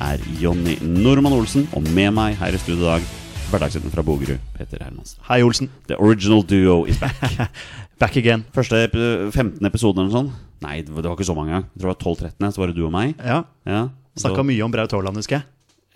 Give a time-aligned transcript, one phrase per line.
[0.00, 3.08] er Jonny Normann Olsen, og med meg her i studio i dag,
[3.50, 5.18] hverdagshelten fra Bogerud, Peter Hermansen.
[5.28, 5.70] Hei, Olsen.
[5.88, 7.50] The original duo is back.
[7.98, 8.44] Back again.
[8.54, 10.34] Første 15 episoder eller noe sånt.
[10.62, 11.56] Nei, det var ikke så mange.
[11.74, 13.14] Jeg tror det var 12-13, så var det du og meg.
[13.18, 13.40] Ja.
[13.66, 13.86] Ja,
[14.18, 15.46] Snakka mye om Braut Haaland, husker jeg.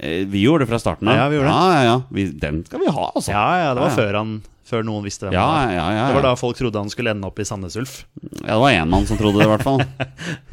[0.02, 1.16] Eh, Vi gjorde det fra starten av.
[1.20, 1.54] Ja, vi gjorde det.
[1.54, 1.96] Ja, ja, ja.
[2.14, 3.30] Vi, den skal vi ha, altså.
[3.34, 3.98] Ja, ja, det var Ja, ja.
[4.00, 4.32] før, han,
[4.72, 5.74] før noen visste hvem Ja, han var.
[5.76, 7.94] ja, ja, Det var da folk trodde han skulle ende opp i Sandnes Ulf.
[8.40, 9.82] Ja, det var én mann som trodde det, i hvert fall.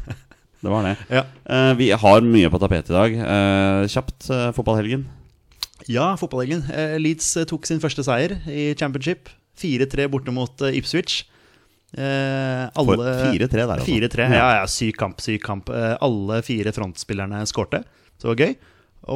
[0.60, 0.94] Det var det.
[1.08, 1.24] Ja.
[1.48, 3.16] Uh, vi har mye på tapetet i dag.
[3.16, 5.06] Uh, kjapt uh, fotballhelgen.
[5.88, 6.66] Ja, fotballhelgen.
[7.00, 9.30] Leeds tok sin første seier i championship.
[9.60, 11.24] 4-3 borte mot Ipswich.
[11.90, 13.86] Eh, alle For 4-3 der, altså.
[13.88, 15.72] 4-3, ja, ja, syk kamp, syk kamp.
[15.72, 17.82] Alle fire frontspillerne skårte,
[18.20, 18.54] så det var gøy.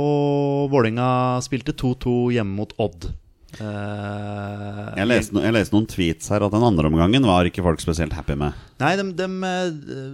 [0.00, 1.10] Og Vålerenga
[1.44, 3.12] spilte 2-2 hjemme mot Odd.
[3.60, 7.82] Eh, Jeg leste, jeg leste noen tweets her at den andre omgangen var ikke folk
[7.82, 8.54] spesielt happy med.
[8.82, 9.28] Nei, de, de,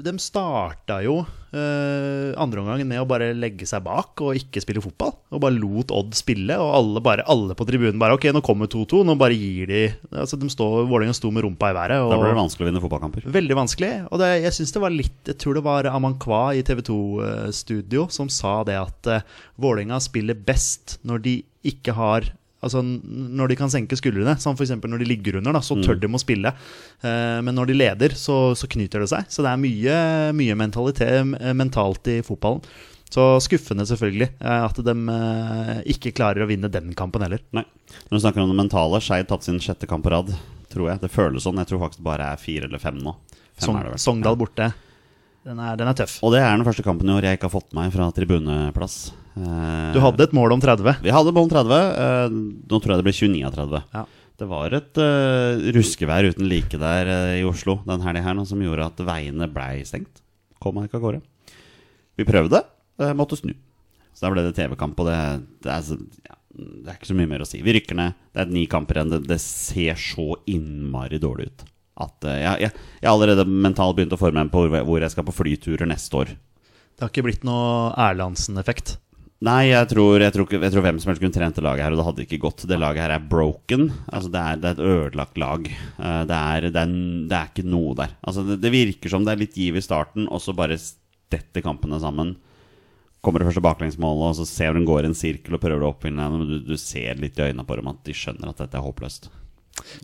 [0.05, 4.83] de starta jo uh, andre omgangen med å bare legge seg bak og ikke spille
[4.85, 5.15] fotball.
[5.33, 8.69] Og bare lot Odd spille, og alle, bare, alle på tribunen bare Ok, nå kommer
[8.71, 9.81] 2-2, nå bare gir de
[10.13, 12.05] Altså, de står, Vålerenga sto med rumpa i været.
[12.13, 13.29] Da blir det vanskelig å vinne fotballkamper.
[13.41, 13.93] veldig vanskelig.
[14.11, 18.07] Og det, jeg synes det var litt Jeg tror det var Amankwa i TV 2-studio
[18.13, 19.25] som sa det at uh,
[19.61, 21.35] Vålerenga spiller best når de
[21.71, 22.29] ikke har
[22.61, 24.75] Altså Når de kan senke skuldrene, som f.eks.
[24.77, 26.53] når de ligger under, da, så tør de å spille.
[27.01, 29.29] Eh, men når de leder, så, så knyter det seg.
[29.33, 29.97] Så det er mye,
[30.37, 32.61] mye mentalitet, eh, mentalt i fotballen.
[33.11, 34.95] Så skuffende, selvfølgelig, eh, at de
[35.91, 37.43] ikke klarer å vinne den kampen heller.
[37.57, 37.65] Nei.
[38.07, 40.31] Når du snakker om det mentale, Skeid tatt sin sjette kamp på rad.
[40.71, 41.01] Tror jeg.
[41.03, 41.59] Det føles sånn.
[41.59, 43.17] Jeg tror faktisk bare er fire eller fem nå.
[43.59, 43.81] Fem.
[43.99, 44.69] Sogndal borte.
[45.51, 46.21] Den er, den er tøff.
[46.23, 48.99] Og det er den første kampen i år jeg ikke har fått meg fra tribuneplass.
[49.35, 51.01] Du hadde et mål om 30.
[51.03, 51.75] Vi hadde mål om 30.
[51.75, 52.35] eh,
[52.71, 53.87] nå tror jeg det ble 29 av 30.
[53.97, 54.05] Ja.
[54.41, 58.47] Det var et uh, ruskevær uten like der eh, i Oslo den helga her nå,
[58.49, 60.23] som gjorde at veiene blei stengt.
[60.63, 61.21] Kom meg ikke av gårde.
[62.17, 62.63] Vi prøvde,
[63.03, 63.53] uh, måtte snu.
[64.15, 65.19] Så da ble det TV-kamp, og det,
[65.67, 67.61] det, er, ja, det er ikke så mye mer å si.
[67.65, 68.17] Vi rykker ned.
[68.33, 69.13] Det er ni kamper igjen.
[69.13, 71.70] Det, det ser så innmari dårlig ut.
[72.01, 75.13] At eh, jeg, jeg, jeg har allerede mentalt begynt å forme meg på hvor, jeg
[75.13, 76.35] skal på flyturer neste år.
[76.97, 78.99] Det har ikke blitt noe Erlandsen-effekt.
[79.41, 81.87] Nei, jeg tror, jeg, tror ikke, jeg tror hvem som helst kunne trent det laget
[81.87, 82.67] her, og det hadde ikke gått.
[82.69, 83.87] Det laget her er broken.
[84.13, 85.71] Altså, det, er, det er et ødelagt lag.
[85.71, 86.93] Eh, Det er, det er,
[87.31, 88.13] det er ikke noe der.
[88.21, 90.77] Altså, det, det virker som det er litt giv i starten, og så bare
[91.33, 92.35] detter kampene sammen.
[93.25, 95.85] Kommer det første baklengsmålet, og så ser du den går i en sirkel og prøver
[95.85, 98.53] å oppvinne den, men du, du ser litt i øynene på dem at de skjønner
[98.53, 99.29] at dette er håpløst.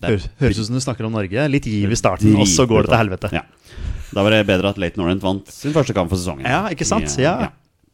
[0.03, 1.47] Det Høres, ut som du snakker om Norge.
[1.53, 3.33] Litt giv i starten, og så går det til helvete.
[3.35, 3.45] Ja.
[4.17, 6.47] Da var det bedre at Leighton Orient vant sin første kamp for sesongen.
[6.49, 7.11] Ja, ikke sant?
[7.21, 7.51] Ja.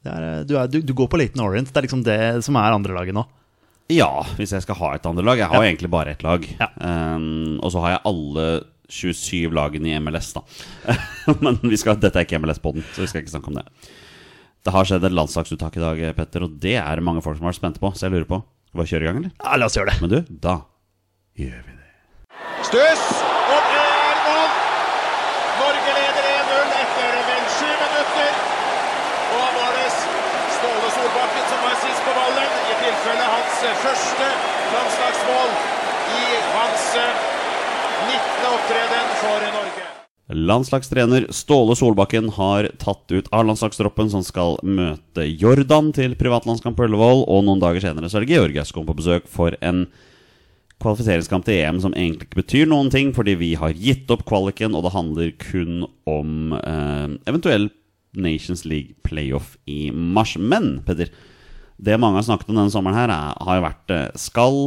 [0.07, 1.71] er, du, er, du, du går på Laton Orient.
[1.71, 3.25] Det er liksom det som er andrelaget nå.
[3.93, 5.41] Ja, hvis jeg skal ha et andre lag.
[5.41, 5.73] Jeg har ja.
[5.73, 6.47] egentlig bare ett lag.
[6.61, 6.69] Ja.
[6.79, 8.47] Um, og så har jeg alle
[8.93, 10.45] 27 lagene i MLS, da.
[11.45, 13.67] Men vi skal, dette er ikke MLS-poden, så vi skal ikke snakke om det.
[14.63, 17.49] Det har skjedd et landslagsuttak i dag, Petter, og det er det mange folk som
[17.49, 17.91] har vært spente på.
[17.97, 19.37] Så jeg lurer på Skal vi bare kjøre i gang, eller?
[19.43, 20.01] Ja, la oss gjøre det.
[20.05, 20.57] Men du, da
[21.41, 21.72] gjør vi.
[22.67, 23.05] Stuss,
[23.55, 24.51] og det er mål!
[25.61, 28.37] Norge leder 1-0 etter vel sju minutter.
[29.37, 29.89] Og var det
[30.57, 34.29] Ståle Solbakken som var sist på ballen, i tilfelle hans første
[34.73, 35.57] landslagsmål
[36.19, 37.25] i hans eh,
[38.09, 38.47] 19.
[38.53, 39.89] opptreden for Norge.
[40.33, 47.27] Landslagstrener Ståle Solbakken har tatt ut A-landslagstroppen som skal møte Jordan til privatlandskamp på Ullevål,
[47.27, 49.85] og noen dager senere så er det Georgia som på besøk for en
[50.83, 54.77] kvalifiseringskamp til EM som egentlig ikke betyr noen ting, fordi vi har gitt opp kvaliken,
[54.77, 57.71] og det handler kun om eh, eventuell
[58.13, 60.37] Nations League playoff i mars.
[60.37, 61.13] Men, Petter,
[61.83, 64.59] det mange har snakket om denne sommeren her, er, har jo vært eh, Skal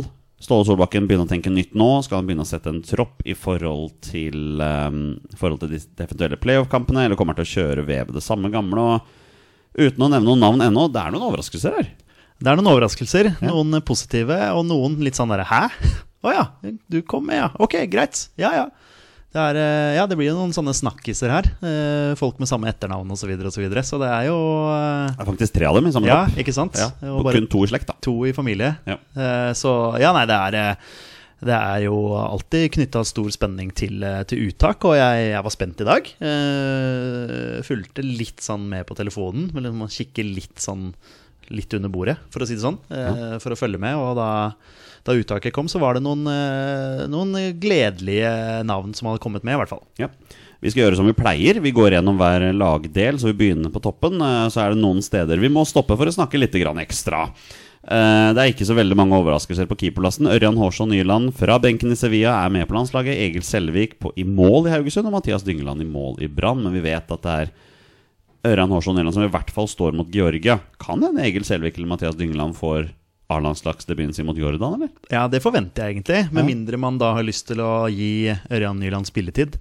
[0.46, 1.88] Ståle Solbakken begynne å tenke nytt nå?
[2.04, 4.98] Skal han begynne å sette en tropp i forhold til, eh,
[5.40, 8.84] forhold til de eventuelle playoff-kampene, eller kommer han til å kjøre ved det samme gamle?
[8.84, 11.94] Og uten å nevne noen navn ennå, det er noen overraskelser her.
[12.42, 13.32] Det er noen overraskelser.
[13.46, 15.64] Noen positive, og noen litt sånn derre Hæ?
[16.26, 16.44] Å ja,
[16.90, 17.50] du kom med, ja.
[17.62, 18.28] Ok, greit.
[18.42, 18.66] Ja, ja.
[19.36, 21.48] Det, er, eh, ja, det blir jo noen sånne snakkiser her.
[21.60, 23.26] Eh, folk med samme etternavn osv.
[23.26, 23.84] Så, videre, og så, videre.
[23.84, 24.38] så det er jo
[24.72, 26.40] eh, Det er faktisk tre av dem i samme Ja, lapp.
[26.40, 26.80] ikke sant?
[26.80, 27.98] Ja, Og kun to i slekt, da.
[28.06, 28.72] to i familie.
[28.88, 28.96] Ja.
[29.60, 30.88] Så ja, nei, det er
[31.46, 35.84] det er jo alltid knytta stor spenning til, til uttak, og jeg, jeg var spent
[35.84, 36.08] i dag.
[37.68, 40.88] Fulgte litt sånn med på telefonen, men man kikker litt sånn
[41.54, 43.38] litt under bordet, for å si det sånn, ja.
[43.44, 43.98] for å følge med.
[44.00, 44.30] Og da,
[45.06, 49.58] da uttaket kom, så var det noen, eh, noen gledelige navn som hadde kommet med,
[49.58, 49.84] i hvert fall.
[50.02, 50.10] Ja.
[50.64, 51.60] Vi skal gjøre som vi pleier.
[51.62, 54.18] Vi går gjennom hver lagdel, så vi begynner på toppen.
[54.18, 57.30] Eh, Så er det noen steder vi må stoppe for å snakke litt ekstra.
[57.86, 60.26] Eh, Det er ikke så veldig mange overraskelser på keeperplassen.
[60.26, 63.14] Ørjan Hårsson Nyland fra benken i Sevilla er med på landslaget.
[63.14, 66.64] Egil Selvik på, i mål i Haugesund og Mathias Dyngeland i mål i Brann.
[66.64, 67.52] Men vi vet at det er
[68.46, 70.60] Ørjan Hårsson Nyland som i hvert fall står mot Georgia.
[70.80, 72.92] Kan hende Egil Selvik eller Mathias Dyngeland får
[73.34, 74.90] A-landslagsdebuten sin mot Jordan, eller?
[75.10, 76.48] Ja, det forventer jeg egentlig, med Ja.
[76.48, 79.58] mindre man da har lyst til å gi Ørjan Nyland spilletid.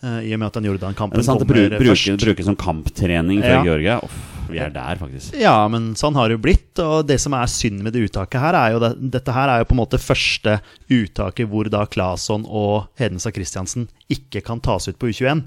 [0.00, 2.06] eh, I og med at den Jordan-kampen kommer bru- først.
[2.14, 3.62] bruke, bruke som kamptrening for Ja.
[3.64, 3.96] Georgia?
[4.00, 5.34] Uff, vi er der, faktisk.
[5.36, 6.78] Ja, men sånn har det jo blitt.
[6.78, 9.58] Og det som er synd med det uttaket her, er jo det, dette her er
[9.58, 14.86] jo på en måte første uttaket hvor da Claesson og Hedenstad Christiansen ikke kan tas
[14.86, 15.42] ut på U21.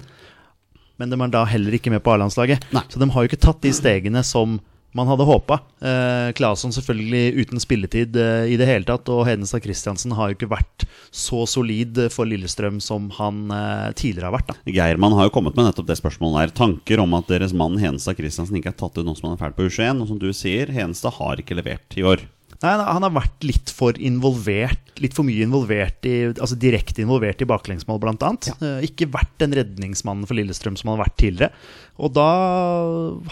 [1.02, 2.68] Men de er da heller ikke med på A-landslaget.
[2.70, 4.60] Så de har jo ikke tatt de stegene som
[4.92, 5.56] man hadde håpa.
[5.80, 10.36] Eh, Claesson selvfølgelig uten spilletid eh, i det hele tatt, og Hedenstad Christiansen har jo
[10.36, 14.52] ikke vært så solid for Lillestrøm som han eh, tidligere har vært.
[14.52, 14.74] da.
[14.76, 16.54] Geirmann har jo kommet med nettopp det spørsmålet der.
[16.60, 19.42] Tanker om at deres mann Hedenstad Christiansen ikke er tatt ut nå som han er
[19.46, 20.04] ferdig på U21.
[20.04, 22.28] Og som du sier, Hedenstad har ikke levert i år.
[22.62, 27.42] Nei, Han har vært litt for involvert Litt for mye involvert i Altså direkte involvert
[27.42, 28.50] i baklengsmål, blant annet.
[28.62, 31.64] Eh, ikke vært den redningsmannen for Lillestrøm som han har vært tidligere.
[32.00, 32.28] Og da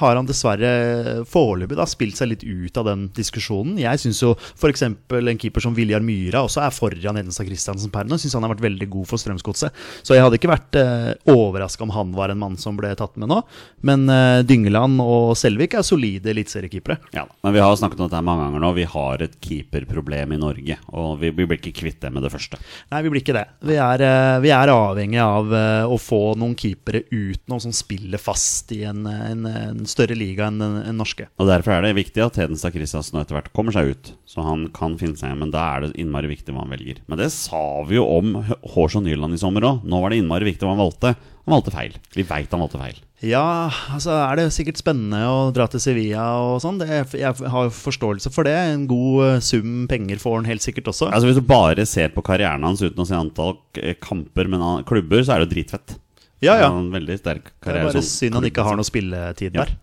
[0.01, 3.79] har han dessverre foreløpig da spilt seg litt ut av den diskusjonen.
[3.81, 4.85] Jeg syns jo f.eks.
[4.85, 8.19] en keeper som Viljar Myra også er foran Edenstad Christiansen per nå.
[8.21, 9.81] Syns han har vært veldig god for Strømsgodset.
[10.05, 13.17] Så jeg hadde ikke vært eh, overraska om han var en mann som ble tatt
[13.21, 13.41] med nå.
[13.87, 17.01] Men eh, Dyngeland og Selvik er solide eliteseriekeepere.
[17.17, 17.25] Ja.
[17.41, 18.75] Men vi har snakket om dette mange ganger nå.
[18.77, 20.79] Vi har et keeperproblem i Norge.
[21.01, 22.61] Og vi blir ikke kvitt det med det første.
[22.93, 23.47] Nei, vi blir ikke det.
[23.67, 27.75] Vi er, eh, vi er avhengig av eh, å få noen keepere ut nå som
[27.75, 31.29] spiller fast i en, en, en større liga enn den norske.
[31.41, 34.44] Og Derfor er det viktig at Hedenstad Christiansen nå etter hvert kommer seg ut, så
[34.47, 35.43] han kan finne seg igjen.
[35.44, 37.02] Men da er det innmari viktig hva han velger.
[37.11, 38.41] Men det sa vi jo om
[38.75, 39.85] Hårsson Nyland i sommer òg.
[39.87, 41.14] Nå var det innmari viktig hva han valgte.
[41.47, 41.94] Han valgte feil.
[42.14, 42.99] Vi veit han valgte feil.
[43.26, 46.79] Ja, altså er det sikkert spennende å dra til Sevilla og sånn.
[46.81, 48.55] Jeg har forståelse for det.
[48.73, 51.11] En god eh, sum penger får han helt sikkert også.
[51.11, 53.58] Altså Hvis du bare ser på karrieren hans uten å se antall
[54.00, 55.99] kamper med klubber, så er det jo dritfett.
[56.41, 56.71] Ja, ja.
[56.71, 57.91] Han har en veldig sterk karriere.
[57.91, 59.75] Det er bare synd han ikke har noe spilletid der.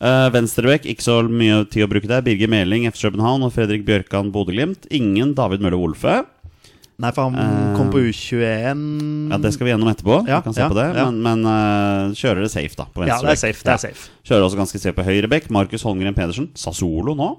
[0.00, 2.24] Uh, Venstrebekk, ikke så mye tid å bruke der.
[2.24, 4.88] Birger Meling, FC København og Fredrik Bjørkan, Bodø-Glimt.
[4.96, 6.22] Ingen David Mølle Wolfe.
[7.00, 8.80] Nei, for han uh, kom på U21
[9.32, 10.18] Ja, Det skal vi gjennom etterpå.
[10.28, 11.06] Ja, vi kan se ja, på det ja.
[11.08, 12.88] Men, men uh, kjører det safe, da.
[12.92, 13.64] På Ja, det er safe.
[13.64, 14.10] Det er safe.
[14.28, 15.48] Kjører også ganske safe på høyrebekk.
[15.54, 16.50] Markus Holmgren Pedersen.
[16.60, 17.30] Sassuolo nå.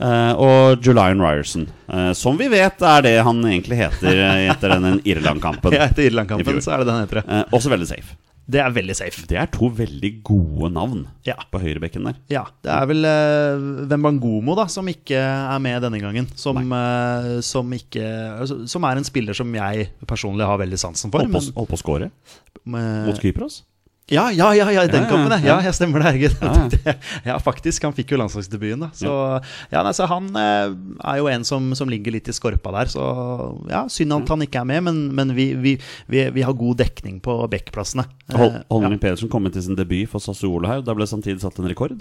[0.00, 1.66] Eh, og Julian Ryerson.
[1.92, 5.74] uh, som vi vet er det han egentlig heter eh, etter den Irland-kampen.
[5.76, 7.24] Ja, etter Irland-kampen så er det den heter.
[7.26, 8.16] Uh, også veldig safe.
[8.50, 9.26] Det er veldig safe.
[9.30, 11.36] Det er to veldig gode navn Ja.
[11.52, 12.16] på høyrebekken der.
[12.32, 16.26] Ja, det er vel uh, Wembangomo da, som ikke er med denne gangen.
[16.34, 18.02] Som, eh, som, ikke,
[18.40, 21.22] altså, som er en spiller som jeg personlig har veldig sansen for.
[21.22, 22.10] Holdt på, å score
[22.64, 23.62] mot Kypros.
[24.10, 25.56] Ja, ja, ja, ja, i den kampen, ja.
[25.62, 26.76] jeg stemmer det, herregud.
[27.26, 27.84] Ja, faktisk.
[27.86, 28.90] Han fikk jo landslagsdebuten, da.
[28.96, 29.12] Så,
[29.70, 30.72] ja, nei, så han eh,
[31.12, 32.90] er jo en som, som ligger litt i skorpa der.
[32.90, 33.04] Så
[33.70, 35.76] ja, synd at han ikke er med, men, men vi, vi,
[36.10, 38.08] vi, vi har god dekning på backplassene.
[38.32, 38.94] Eh, Hol ja.
[38.98, 40.82] Pedersen kom inn til sin debut for Sassuolo her.
[40.86, 42.00] Da ble samtidig satt en rekord.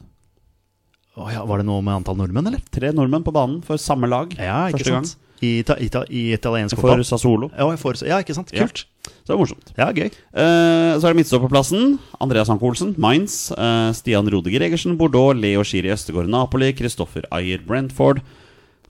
[1.20, 2.62] Oh, ja, var det noe med antall nordmenn, eller?
[2.72, 5.18] Tre nordmenn på banen for samme lag Ja, første sant?
[5.42, 7.04] I, ita, ita, I italiensk fotball.
[7.04, 7.50] For Sassolo.
[7.56, 8.52] Ja, for, ja, ikke sant?
[8.56, 8.68] Ja.
[8.68, 8.86] Kult.
[9.08, 9.72] Så det er morsomt.
[9.78, 10.10] Ja, gøy.
[10.10, 11.96] uh, så er det midtstopperplassen.
[12.20, 13.48] Andreas Hanke Olsen, Mainz.
[13.56, 15.38] Uh, Stian Rode Gregersen, Bordeaux.
[15.38, 16.74] Leo Schiri Østegård, Napoli.
[16.76, 18.24] Kristoffer Ayer, Brentford.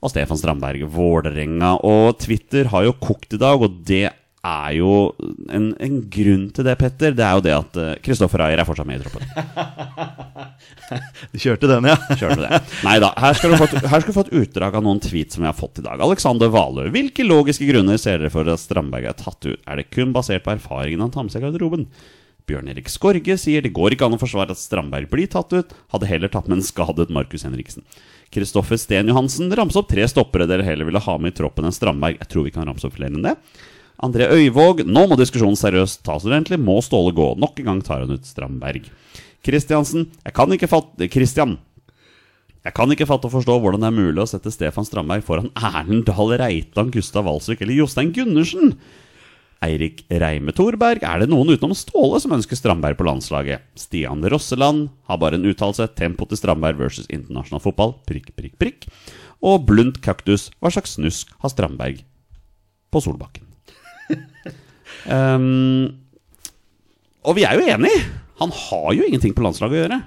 [0.00, 1.76] Og Stefan Strandberg, Vålerenga.
[1.86, 4.08] Og Twitter har jo kokt i dag, og det
[4.46, 4.90] er jo
[5.52, 7.12] en, en grunn til det, Petter.
[7.16, 9.26] Det er jo det at eh, Kristoffer Ayer er fortsatt med i troppen.
[11.30, 11.94] Du kjørte den, ja.
[12.18, 12.58] Kjørte det.
[12.82, 13.12] Nei da.
[13.20, 15.44] Her skal, du få, et- her skal du få et utdrag av noen tweets som
[15.44, 16.00] jeg har fått i dag.
[16.02, 16.88] Alexander Valø.
[16.92, 19.60] Hvilke logiske grunner ser dere for at Strandberg er tatt ut?
[19.70, 21.86] Er det kun basert på erfaringen han tar med seg i garderoben?
[22.50, 25.74] Bjørn Erik Skorge sier det går ikke an å forsvare at Strandberg blir tatt ut.
[25.94, 27.86] Hadde heller tatt med en skadet Markus Henriksen.
[28.34, 31.76] Kristoffer Sten Johansen ramse opp tre stoppere dere heller ville ha med i troppen enn
[31.76, 32.18] Strandberg.
[32.24, 33.36] Jeg tror vi kan ramse opp flere enn det.
[34.00, 34.84] André Øyvåg.
[34.88, 36.60] Nå må diskusjonen seriøst tas ordentlig.
[36.60, 37.32] Må Ståle gå?
[37.40, 38.88] Nok en gang tar han ut Strandberg.
[39.44, 40.08] Kristiansen.
[40.24, 41.58] Jeg kan ikke fatte Kristian.
[42.60, 45.48] Jeg kan ikke fatte og forstå hvordan det er mulig å sette Stefan Strandberg foran
[45.70, 48.74] Erlend Dahl Reitan, Gustav Walsvik eller Jostein Gundersen.
[49.64, 53.66] Eirik Reime Thorberg, er det noen utenom Ståle som ønsker Strandberg på landslaget?
[53.76, 55.88] Stian Rosseland har bare en uttalelse.
[55.96, 57.94] Tempo til Strandberg versus internasjonal fotball.
[58.08, 58.88] Prikk, prikk, prikk.
[59.44, 62.00] Og Blunt Kaktus, hva slags snusk har Strandberg
[62.92, 63.49] på Solbakken?
[65.06, 65.86] Um,
[67.28, 68.02] og vi er jo enige!
[68.40, 70.00] Han har jo ingenting på landslaget å gjøre.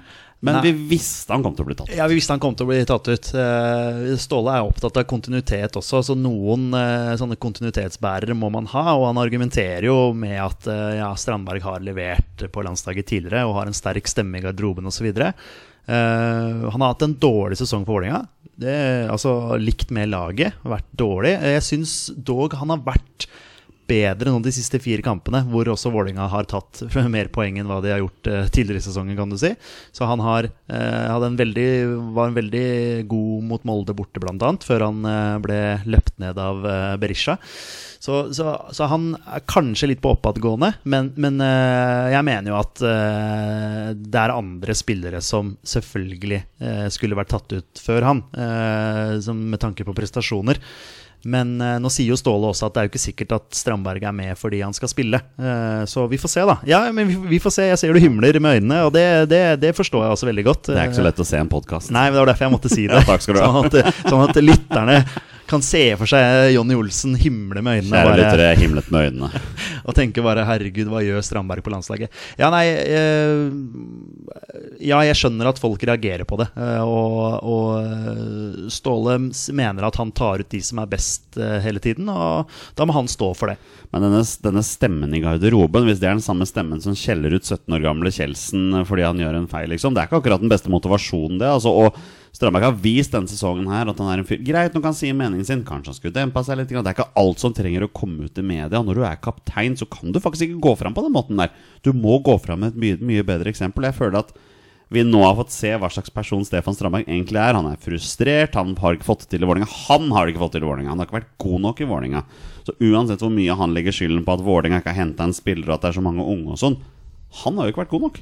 [0.44, 0.62] Men Nei.
[0.66, 1.88] vi visste han kom til å bli tatt.
[1.88, 1.96] ut.
[1.96, 3.28] Ja, Vi visste han kom til å bli tatt ut.
[3.40, 8.82] Eh, Ståle er opptatt av kontinuitet også, så noen eh, sånne kontinuitetsbærere må man ha.
[8.98, 13.56] Og han argumenterer jo med at eh, ja, Strandberg har levert på landslaget tidligere og
[13.56, 15.08] har en sterk stemme i garderoben osv.
[15.84, 18.22] Uh, han har hatt en dårlig sesong for Vålerenga.
[19.12, 20.60] Altså likt med laget.
[20.64, 21.34] Vært dårlig.
[21.40, 23.28] Jeg syns dog han har vært
[23.88, 26.82] bedre nå de siste fire kampene, hvor også Vålinga har tatt
[27.14, 29.52] mer poeng enn hva de har gjort eh, tidligere i sesongen, kan du si.
[29.94, 31.68] Så han har, eh, en veldig,
[32.16, 32.68] var en veldig
[33.10, 35.60] god mot Molde borte, annet, før han eh, ble
[35.90, 36.64] løpt ned av
[37.00, 37.38] Berisha.
[38.04, 42.82] Så, så, så han er kanskje litt på oppadgående, men, men jeg mener jo at
[43.96, 46.42] det er andre spillere som selvfølgelig
[46.92, 50.60] skulle vært tatt ut før han, med tanke på prestasjoner.
[51.24, 54.04] Men eh, nå sier jo Ståle også at det er jo ikke sikkert at Strandberg
[54.04, 55.20] er med fordi han skal spille.
[55.38, 56.58] Eh, så vi får se, da.
[56.68, 57.68] Ja, men vi, vi får se.
[57.72, 60.72] Jeg ser du himler med øynene, og det, det, det forstår jeg også veldig godt.
[60.72, 61.94] Det er ikke så lett å se en podkast.
[61.94, 62.98] Nei, men det var derfor jeg måtte si det.
[63.04, 63.48] Ja, takk skal du ha.
[63.50, 64.98] Sånn at, sånn at lytterne
[65.54, 67.94] kan se for seg Jonny Olsen himle med øynene.
[67.94, 69.42] Kjære lyttere, jeg himlet med øynene.
[69.86, 72.22] og tenke bare 'herregud, hva gjør Strandberg på landslaget'?
[72.40, 73.44] Ja, nei eh,
[74.84, 76.48] Ja, jeg skjønner at folk reagerer på det.
[76.58, 79.18] eh, og, og eh, Ståle
[79.54, 82.96] mener at han tar ut de som er best eh, hele tiden, og da må
[82.96, 83.58] han stå for det.
[83.94, 87.46] Men denne, denne stemmen i garderoben, hvis det er den samme stemmen som kjeller ut
[87.46, 90.52] 17 år gamle Kjeldsen fordi han gjør en feil, liksom, det er ikke akkurat den
[90.52, 91.52] beste motivasjonen, det.
[91.54, 91.98] Altså, og
[92.34, 94.98] Strandberg har vist denne sesongen her at han er en fyr Greit, nå kan han
[94.98, 96.72] si meningen sin, kanskje han skulle dempa seg litt.
[96.72, 98.80] Det er ikke alt som trenger å komme ut i media.
[98.82, 101.54] Når du er kaptein, så kan du faktisk ikke gå fram på den måten der.
[101.86, 103.86] Du må gå fram med et mye, mye bedre eksempel.
[103.86, 104.34] Jeg føler at
[104.92, 107.56] vi nå har fått se hva slags person Stefan Strandberg egentlig er.
[107.56, 109.70] Han er frustrert, han har ikke fått det til i Vålerenga.
[109.86, 110.92] Han har ikke fått til i Vålerenga.
[110.92, 112.24] Han har ikke vært god nok i Vålerenga.
[112.66, 115.70] Så uansett hvor mye han legger skylden på at Vålerenga ikke har henta en spiller,
[115.70, 116.78] og at det er så mange unge og sånn,
[117.42, 118.20] han har jo ikke vært god nok.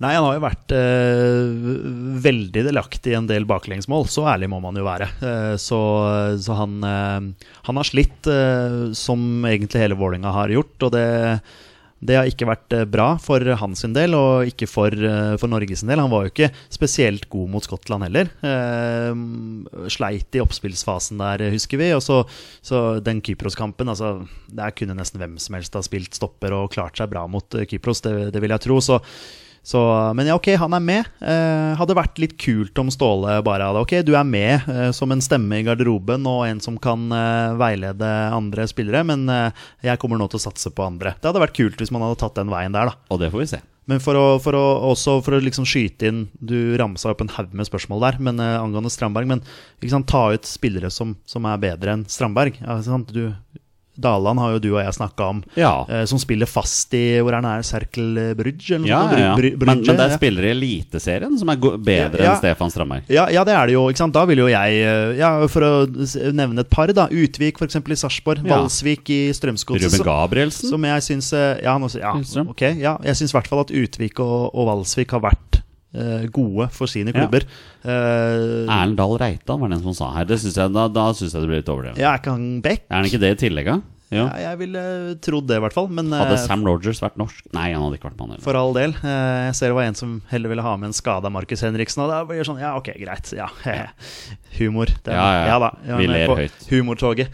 [0.00, 1.72] Nei, han har jo vært eh,
[2.24, 4.06] veldig delaktig i en del baklengsmål.
[4.08, 5.10] Så ærlig må man jo være.
[5.20, 5.80] Eh, så
[6.40, 10.86] så han, eh, han har slitt, eh, som egentlig hele Vålerenga har gjort.
[10.86, 11.02] Og det,
[12.00, 15.84] det har ikke vært eh, bra for hans del, og ikke for, eh, for Norges
[15.84, 16.00] del.
[16.00, 18.32] Han var jo ikke spesielt god mot Skottland heller.
[19.92, 21.90] Sleit i oppspillsfasen der, husker vi.
[21.98, 22.22] Og så,
[22.64, 24.14] så den Kypros-kampen altså,
[24.48, 28.00] Der kunne nesten hvem som helst ha spilt stopper og klart seg bra mot Kypros,
[28.08, 28.80] det, det vil jeg tro.
[28.80, 29.02] Så
[29.62, 29.80] så,
[30.16, 31.08] men ja, ok, han er med.
[31.20, 35.12] Eh, hadde vært litt kult om Ståle bare hadde Ok, du er med eh, som
[35.12, 40.00] en stemme i garderoben og en som kan eh, veilede andre spillere, men eh, jeg
[40.00, 41.14] kommer nå til å satse på andre.
[41.20, 43.12] Det hadde vært kult hvis man hadde tatt den veien der, da.
[43.12, 43.62] Og det får vi se.
[43.90, 47.32] Men for å, for å, også for å liksom skyte inn Du ramsa opp en
[47.34, 49.28] haug med spørsmål der men, eh, angående Strandberg.
[49.30, 49.44] Men
[49.90, 52.60] sant, ta ut spillere som, som er bedre enn Strandberg.
[52.62, 53.12] Ja, sant?
[53.12, 53.32] Du,
[54.00, 55.84] Daland har jo du og jeg snakka om, Ja.
[55.88, 59.18] eh, som spiller fast i Hvor er det, Circle Cercle Eller noe Ja, sånt?
[59.18, 59.36] ja.
[59.36, 63.02] Bry- Men, men det er spillere i Eliteserien som er bedre enn Stefan Strammer.
[63.08, 63.90] Ja, ja, det er det jo.
[64.10, 65.72] Da vil jo jeg, eh, ja, for å
[66.32, 67.06] nevne et par, da.
[67.08, 67.76] Utvik f.eks.
[67.76, 68.42] i Sarpsborg.
[68.46, 70.00] Valsvik i Strømsgodset.
[70.00, 70.68] Ruben Gabrielsen.
[70.70, 72.12] Som jeg syns eh, Ja, nå, ja,
[72.48, 72.60] ok,
[73.04, 75.59] jeg syns i hvert fall at Utvik og, og Valsvik har vært
[76.30, 77.20] gode for sine Ja.
[77.24, 77.42] klubber.
[77.84, 80.24] Eh, Erlend Dahl Reitan var den som sa her.
[80.28, 81.98] Det synes jeg, da da syns jeg det blir litt overdrevet.
[81.98, 82.84] ja, er ikke han Beck?
[82.90, 83.80] Er han ikke det i tillegg, da?
[84.10, 84.24] Ja.
[84.26, 84.80] Ja, jeg ville
[85.22, 85.86] trodd det, i hvert fall.
[85.88, 87.44] Men eh, Hadde Sam Rogers vært norsk?
[87.54, 88.90] Nei, han hadde ikke vært med for all del.
[89.02, 92.02] eh, jeg ser det var en som heller ville ha med en skada Markus Henriksen.
[92.02, 93.30] Og da blir det sånn, ja, ok, greit.
[93.38, 93.46] Ja,
[94.58, 94.86] Humor.
[95.04, 95.58] Det, Ja, ja, ja.
[95.62, 96.66] da, Ja, Vi ler høyt.
[96.70, 97.28] Humortoget.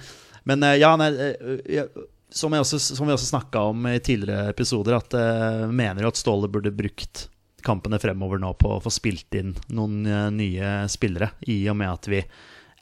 [0.44, 1.88] Men eh, ja, nei, eh,
[2.30, 6.08] som, jeg også, som vi også snakka om i tidligere episoder, at jeg mener jo
[6.12, 7.28] at Ståle burde brukt
[7.66, 11.92] kampene fremover nå på å få spilt inn noen eh, nye spillere, i og med
[11.92, 12.22] at vi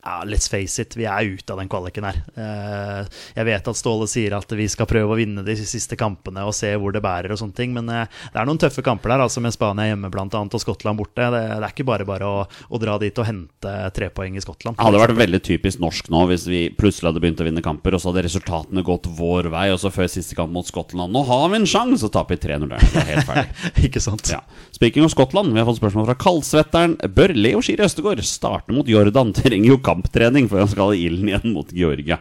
[0.05, 2.19] ja, let's face it, vi er ute av den kvaliken her.
[2.37, 6.45] Eh, jeg vet at Ståle sier at vi skal prøve å vinne de siste kampene
[6.45, 9.15] og se hvor det bærer og sånne ting, men eh, det er noen tøffe kamper
[9.15, 11.31] der, altså med Spania hjemme blant annet og Skottland borte.
[11.33, 14.45] Det, det er ikke bare bare å, å dra dit og hente tre poeng i
[14.45, 14.77] Skottland.
[14.77, 17.97] Det hadde vært veldig typisk norsk nå hvis vi plutselig hadde begynt å vinne kamper,
[17.97, 21.25] og så hadde resultatene gått vår vei, og så før siste kamp mot Skottland Nå
[21.29, 22.03] har vi en sjanse!
[22.05, 22.83] Så taper vi 3-0 der.
[22.83, 23.69] Det er helt ferdig.
[23.89, 24.29] ikke sant?
[24.29, 24.43] Ja.
[24.75, 26.99] Speaking of Skottland, vi har fått spørsmål fra kaldsvetteren.
[27.17, 29.33] Bør Leo Skiri Østegård starte mot Jordan?
[29.37, 32.19] Trenger jo kamptrening før han skal i ilden igjen mot Georgia.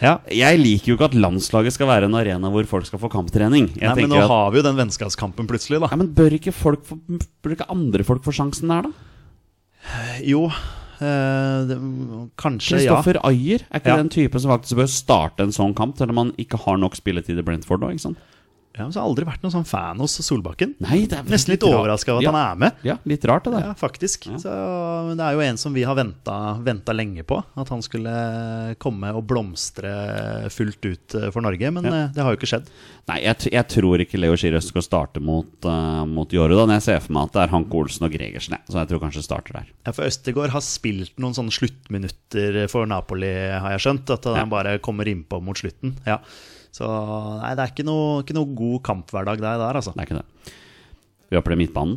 [0.00, 0.18] Ja.
[0.28, 3.70] Jeg liker jo ikke at landslaget skal være en arena hvor folk skal få kamptrening.
[3.80, 5.88] Jeg Nei, men nå at, har vi jo den vennskapskampen plutselig, da.
[5.92, 6.98] ja, men bør ikke, folk få,
[7.42, 10.18] bør ikke andre folk få sjansen der, da?
[10.26, 10.48] Jo,
[10.96, 11.76] Eh, det,
[12.40, 12.94] kanskje, ja.
[12.94, 13.96] Kristoffer Ayer, er ikke Ja.
[14.00, 16.96] den type som faktisk bør starte en sånn kamp, selv om han ikke har nok
[16.96, 18.16] spilletid i Brentford nå, ikke sant?
[18.76, 18.84] Ja.
[18.84, 20.74] men så har jeg aldri vært noen sånn fan hos Solbakken.
[20.84, 22.32] Nei, det er Nesten litt litt overraska over at ja.
[22.32, 22.82] han er med.
[22.86, 23.68] Ja, litt rart det der.
[23.70, 24.28] Ja, faktisk.
[24.42, 24.52] Så,
[25.08, 27.40] men det er jo en som vi har venta, lenge på.
[27.56, 28.14] At han skulle
[28.82, 29.92] komme og blomstre
[30.52, 31.70] fullt ut eh, for Norge.
[31.74, 32.02] Men ja.
[32.14, 32.70] det har jo ikke skjedd.
[33.10, 36.74] Nei, jeg, jeg tror ikke Leo Chirøs skal starte mot, uh, mot Jordan.
[36.76, 39.24] Jeg ser for meg at det er Hanke Olsen og Gregersen, så jeg tror kanskje
[39.26, 39.70] starter der.
[39.86, 44.14] Ja, for Østegård har spilt noen sånne sluttminutter for Napoli, har jeg skjønt.
[44.16, 45.96] At han bare kommer innpå mot slutten.
[46.08, 46.20] Ja.
[46.76, 46.88] Så
[47.40, 49.94] nei, det er ikke noe, ikke noe god kamphverdag der, der altså.
[49.96, 50.52] Det er ikke det.
[51.30, 51.96] Vi hopper til midtbanen.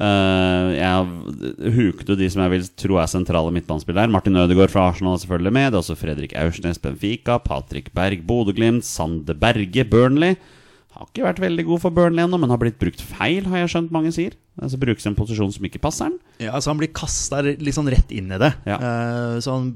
[0.00, 4.12] Uh, jeg hukte de som jeg vil tro er sentrale midtbanespillere.
[4.12, 5.66] Martin Ødegaard fra Arsenal er selvfølgelig med.
[5.66, 10.38] Det er også Fredrik Aursnes, Benfica, Patrick Berg, Bodø-Glimt, Sander Berge, Burnley.
[10.94, 13.74] Har ikke vært veldig god for Burnley ennå, men har blitt brukt feil, har jeg
[13.74, 14.38] skjønt mange sier.
[14.60, 16.18] Altså Brukes en posisjon som ikke passer han.
[16.40, 18.54] Ja, altså Han blir kasta litt sånn rett inn i det.
[18.70, 18.78] Ja.
[18.80, 19.72] Uh, så han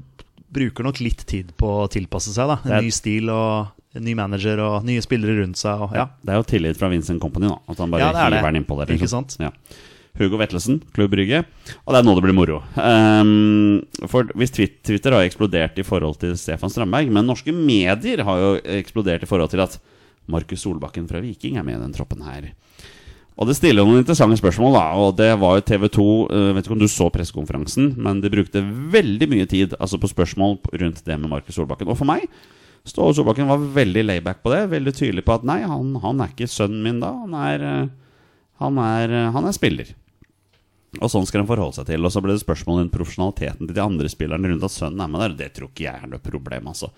[0.55, 2.49] bruker nok litt tid på å tilpasse seg.
[2.49, 5.83] da En Det ny stil og ny manager og nye spillere rundt seg.
[5.85, 6.07] Og, ja.
[6.23, 7.59] Det er jo tillit fra Vincent Company, da.
[7.71, 8.95] At han bare Ja, er hiver den innpå der.
[8.95, 9.27] Ikke liksom.
[9.29, 9.37] sant?
[9.39, 9.51] Ja.
[10.15, 11.41] Hugo Vettelsen, Klubb Brygge.
[11.83, 12.61] Og det er nå det blir moro.
[12.79, 18.39] Um, for hvis Twitter har eksplodert i forhold til Stefan Strandberg, men norske medier har
[18.39, 19.75] jo eksplodert i forhold til at
[20.31, 22.53] Markus Solbakken fra Viking er med i den troppen her.
[23.35, 24.85] Og det stiller noen interessante spørsmål, da.
[25.03, 28.31] Og det var jo TV 2 uh, Vet ikke om du så pressekonferansen, men de
[28.31, 31.91] brukte veldig mye tid Altså på spørsmål rundt det med Markus Solbakken.
[31.91, 32.29] Og for meg
[32.85, 34.65] Ståle Solbakken var veldig layback på det.
[34.75, 37.11] Veldig tydelig på at nei, han, han er ikke sønnen min da.
[37.23, 37.93] Han er, eh,
[38.61, 39.91] han er, eh, han er spiller.
[41.01, 42.05] Og sånn skal han forholde seg til.
[42.05, 45.11] Og så ble det spørsmål rundt profesjonaliteten til de andre spillerne rundt at sønnen er
[45.11, 45.37] med der.
[45.41, 46.91] Det tror ikke jeg er noe problem, altså.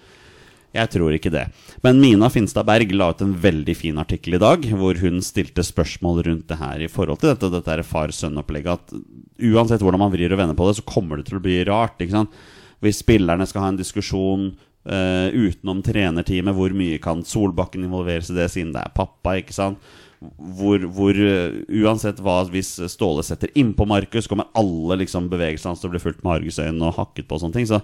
[0.76, 1.46] Jeg tror ikke det.
[1.82, 5.64] Men Mina Finstad Berg la ut en veldig fin artikkel i dag, hvor hun stilte
[5.66, 8.76] spørsmål rundt det her i forhold til dette, dette far-sønn-opplegget.
[8.76, 11.62] At uansett hvordan man vrir og vender på det, så kommer det til å bli
[11.66, 11.98] rart.
[12.04, 12.36] ikke sant?
[12.84, 14.52] Hvis spillerne skal ha en diskusjon
[14.88, 19.38] eh, utenom trenerteamet, hvor mye kan Solbakken involveres i det, siden det er pappa?
[19.42, 19.82] ikke sant?
[20.18, 25.84] Hvor, hvor uh, uansett hva Hvis Ståle setter innpå Markus, kommer alle liksom bevegelsene hans
[25.84, 27.70] til å bli fulgt med argusøyne og hakket på og sånne ting.
[27.70, 27.84] Så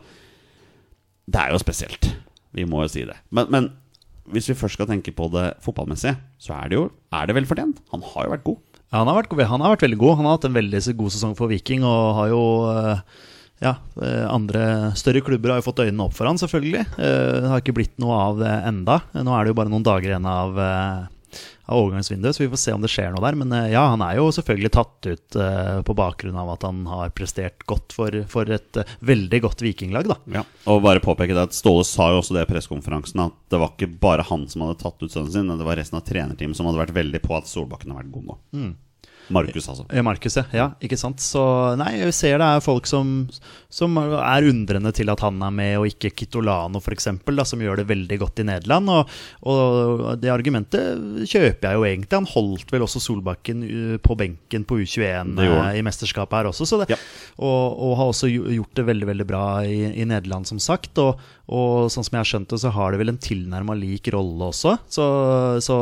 [1.29, 2.09] det er jo spesielt.
[2.57, 3.19] Vi må jo si det.
[3.29, 3.69] Men, men
[4.33, 7.47] hvis vi først skal tenke på det fotballmessige, så er det jo er det vel.
[7.93, 8.61] Han har jo vært god.
[8.93, 10.17] Ja, han, har vært, han har vært veldig god.
[10.19, 12.99] Han har hatt en veldig god sesong for Viking og har jo eh,
[13.63, 16.83] ja, eh, andre større klubber har jo fått øynene opp for han, selvfølgelig.
[16.99, 19.01] Eh, Det har ikke blitt noe av det enda.
[19.15, 22.59] Nå er det jo bare noen dager igjen av, eh, av overgangsvinduet, så vi får
[22.59, 23.37] se om det skjer noe der.
[23.39, 26.83] Men eh, ja, han er jo selvfølgelig tatt ut eh, på bakgrunn av at han
[26.91, 30.19] har prestert godt for, for et eh, veldig godt vikinglag, da.
[30.67, 33.71] Og bare påpeke det at Ståle sa jo også det i pressekonferansen, at det var
[33.77, 36.59] ikke bare han som hadde tatt ut sønnen sin, men det var resten av trenerteamet
[36.59, 38.37] som hadde vært veldig på at Solbakken har vært god nå.
[39.29, 39.85] Markus, altså.
[40.03, 40.43] Markus, ja.
[40.51, 40.65] ja.
[40.83, 41.21] Ikke sant.
[41.23, 41.41] Så
[41.79, 43.13] nei, vi ser det er folk som,
[43.71, 47.07] som er undrende til at han er med, og ikke Kitolano f.eks.,
[47.47, 48.89] som gjør det veldig godt i Nederland.
[48.91, 49.13] Og,
[49.47, 52.19] og det argumentet kjøper jeg jo egentlig.
[52.19, 55.71] Han holdt vel også Solbakken uh, på benken på U21 Det gjorde han.
[55.71, 56.99] uh, i mesterskapet her også, så det, Ja.
[57.37, 60.99] og, og har også gjort det veldig veldig bra i, i Nederland, som sagt.
[61.01, 61.19] Og,
[61.53, 64.51] og sånn som jeg har skjønt det, så har det vel en tilnærma lik rolle
[64.51, 64.75] også.
[64.91, 65.07] Så,
[65.65, 65.77] så,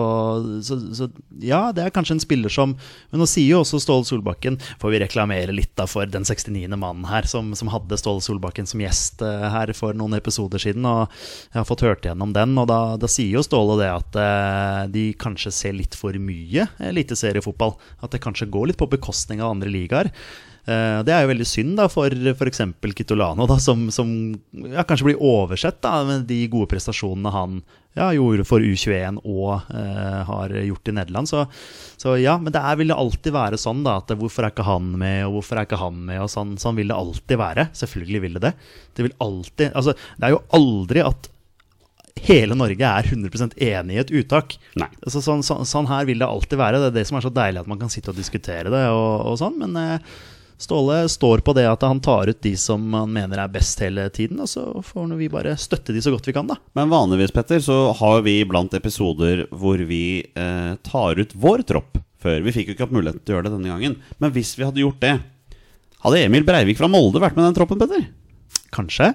[0.66, 1.10] så, så
[1.44, 2.74] ja, det er kanskje en spiller som
[3.12, 6.68] Men nå sier jo også Ståle Solbakken Får vi reklamere litt da for den 69.
[6.76, 10.86] mannen her, som, som hadde Ståle Solbakken som gjest eh, her for noen episoder siden.
[10.88, 11.08] Og
[11.52, 14.84] jeg har fått hørt igjennom den, og da, da sier jo Ståle det at eh,
[14.94, 17.78] de kanskje ser litt for mye eliteseriefotball.
[18.04, 20.12] At det kanskje går litt på bekostning av andre ligaer.
[20.66, 22.62] Eh, Det er jo veldig synd da for f.eks.
[22.98, 24.12] Kitolano, da, som, som
[24.52, 27.62] ja, kanskje blir oversett da, med de gode prestasjonene han
[27.98, 31.28] ja, gjorde for U21 og eh, har gjort i Nederland.
[31.28, 31.44] Så,
[32.00, 34.68] så ja, men det er, vil det alltid være sånn da, at hvorfor er ikke
[34.70, 37.68] han med, og hvorfor er ikke han med, og sånn, sånn vil det alltid være.
[37.82, 38.56] Selvfølgelig vil det det.
[38.96, 41.32] Det vil alltid, altså det er jo aldri at
[42.22, 44.56] hele Norge er 100% enig i et uttak.
[45.02, 46.82] Altså, sånn, sånn, sånn her vil det alltid være.
[46.84, 48.84] Det er det som er så deilig at man kan sitte og diskutere det.
[48.94, 50.12] og, og sånn, Men eh,
[50.62, 54.06] Ståle står på det at han tar ut de som han mener er best hele
[54.14, 54.40] tiden.
[54.44, 56.60] Og så får vi bare støtte de så godt vi kan, da.
[56.78, 61.98] Men vanligvis, Petter, så har vi iblant episoder hvor vi eh, tar ut vår tropp
[62.22, 62.44] før.
[62.46, 63.98] Vi fikk jo ikke hatt muligheten til å gjøre det denne gangen.
[64.22, 65.16] Men hvis vi hadde gjort det,
[66.06, 68.06] hadde Emil Breivik fra Molde vært med den troppen, Petter?
[68.74, 69.12] Kanskje.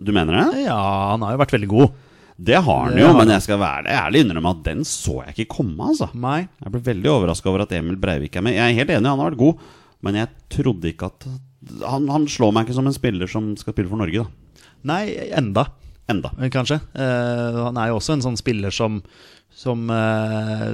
[0.00, 0.66] Du mener det?
[0.66, 0.78] Ja,
[1.14, 1.98] han har jo vært veldig god.
[2.40, 5.34] Det har han jo, har men jeg skal være ærlig innrømme at den så jeg
[5.34, 6.08] ikke komme, altså.
[6.16, 6.46] Nei.
[6.62, 8.56] Jeg ble veldig overraska over at Emil Breivik er med.
[8.56, 9.66] Jeg er helt enig, han har vært god,
[10.06, 11.26] men jeg trodde ikke at
[11.84, 14.64] Han, han slår meg ikke som en spiller som skal spille for Norge, da.
[14.88, 15.02] Nei,
[15.36, 15.66] enda.
[16.10, 16.30] Enda.
[16.50, 16.80] kanskje.
[16.96, 19.02] Eh, han er jo også en sånn spiller som
[19.60, 20.68] som eh,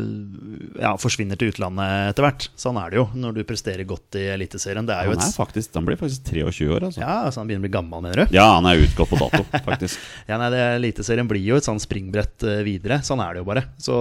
[0.79, 2.45] ja, forsvinner til utlandet etter hvert.
[2.55, 4.87] Sånn er det jo når du presterer godt i Eliteserien.
[4.87, 7.03] Er Han, er et faktisk, han blir faktisk 23 år, altså.
[7.03, 8.37] Ja, altså han begynner å bli gammel, mener du?
[8.37, 10.05] Ja, han er utgått på dato, faktisk.
[10.31, 13.01] Ja, nei, det Eliteserien blir jo et sånn springbrett eh, videre.
[13.07, 13.67] Sånn er det jo bare.
[13.83, 13.99] Så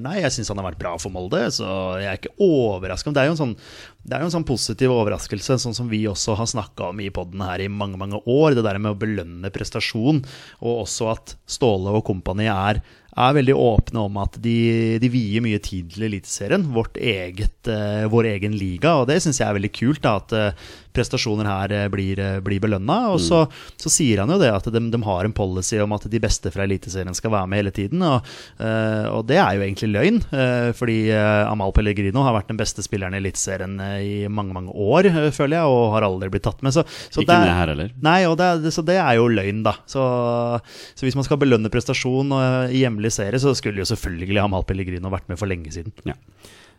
[0.00, 1.68] nei, jeg syns han har vært bra for Molde, så
[2.00, 3.12] jeg er ikke overraska.
[3.12, 3.54] Det er jo en sånn
[4.06, 7.08] det er jo en sånn positiv overraskelse, sånn som vi også har snakka om i
[7.10, 8.54] poden her i mange mange år.
[8.54, 10.22] Det der med å belønne prestasjon,
[10.62, 12.78] og også at Ståle og kompani er,
[13.16, 14.56] er veldig åpne om at de,
[15.00, 16.66] de vier mye tid til Eliteserien,
[17.72, 18.98] eh, vår egen liga.
[19.00, 22.38] Og det syns jeg er veldig kult, da, at eh, prestasjoner her eh, blir, eh,
[22.44, 22.98] blir belønna.
[23.12, 23.44] Og så,
[23.80, 26.52] så sier han jo det at de, de har en policy om at de beste
[26.54, 28.04] fra Eliteserien skal være med hele tiden.
[28.06, 28.32] Og,
[28.62, 30.22] eh, og det er jo egentlig løgn,
[30.76, 35.58] fordi Amal Pellegrino har vært den beste spilleren i Eliteserien i mange, mange år, føler
[35.58, 36.74] jeg, og har aldri blitt tatt med.
[36.74, 37.92] Så, så Ikke det med her heller.
[38.06, 39.76] Nei, det, så det er jo løgn, da.
[39.88, 40.02] Så,
[40.96, 42.34] så hvis man skal belønne prestasjon
[42.70, 45.94] i hjemlig serie, så skulle jo selvfølgelig Amal Pellegrino vært med for lenge siden.
[46.08, 46.16] Ja.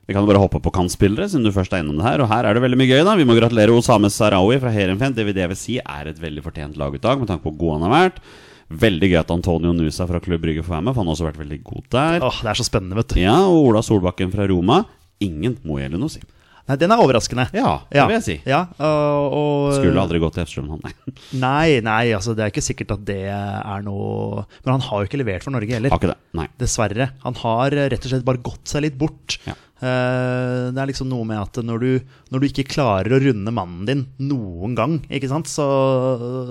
[0.07, 2.21] Vi kan bare hoppe på kantspillere, siden du først er innom det her.
[2.23, 3.15] Og her er det veldig mye gøy, da.
[3.19, 5.15] Vi må gratulere Osame Sarawi fra Heerenveen.
[5.17, 7.75] Det vil det vil si er et veldig fortjent laguttak, med tanke på hvor god
[7.75, 8.21] han har vært.
[8.67, 11.27] Veldig gøy at Antonio Nusa fra Klubb Brygge får være med, for han har også
[11.27, 12.23] vært veldig god der.
[12.23, 13.19] Åh, det er så spennende, vet du.
[13.19, 14.81] Ja, og Ola Solbakken fra Roma.
[15.23, 16.23] Ingen må gjelde noe å si.
[16.67, 17.45] Nei, den er overraskende.
[17.55, 18.33] Ja, det vil jeg si.
[18.47, 21.13] Ja, og, og Skulle aldri gått til Efstrøm, han, nei.
[21.45, 25.07] Nei, nei, altså det er ikke sikkert at det er noe Men han har jo
[25.07, 25.93] ikke levert for Norge heller.
[25.95, 26.19] Har ikke det.
[26.35, 26.49] Nei.
[26.59, 27.07] Dessverre.
[27.23, 29.39] Han har rett og slett bare gått seg litt bort.
[29.47, 29.55] Ja.
[29.77, 31.89] Eh, det er liksom noe med at når du,
[32.33, 35.67] når du ikke klarer å runde mannen din noen gang, ikke sant, så,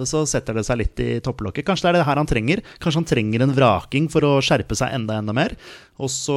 [0.07, 1.67] så setter det seg litt i topplokket.
[1.67, 2.63] Kanskje det er det her han trenger.
[2.79, 5.57] Kanskje han trenger en vraking for å skjerpe seg enda, enda mer.
[5.97, 6.37] Og så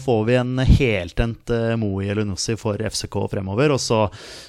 [0.00, 4.06] får vi en heltent uh, Moe Elunussi for FCK fremover, og så,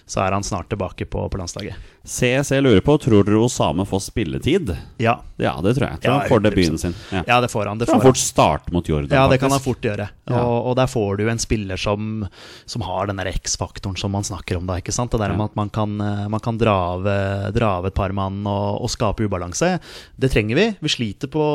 [0.08, 1.91] så er han snart tilbake på, på landslaget.
[2.06, 4.71] CSC lurer på, tror dere Osame får spilletid?
[5.02, 5.17] Ja.
[5.41, 6.00] Ja, det tror jeg.
[6.06, 6.95] Tror Ja, han får debuten sin.
[7.12, 7.24] Ja.
[7.28, 7.82] ja, det får han.
[7.82, 8.08] Det får han han.
[8.13, 10.08] fort starte mot Jordan, Ja, det kan han fort gjøre.
[10.32, 12.26] Og, og der får du en spiller som,
[12.66, 15.14] som har den X-faktoren som man snakker om da, ikke sant?
[15.14, 17.08] Det der med at man kan, eh, man kan dra, av,
[17.56, 19.76] dra av et par mann og, og skape ubalanse.
[20.16, 20.68] Det trenger vi.
[20.80, 21.46] Vi sliter på,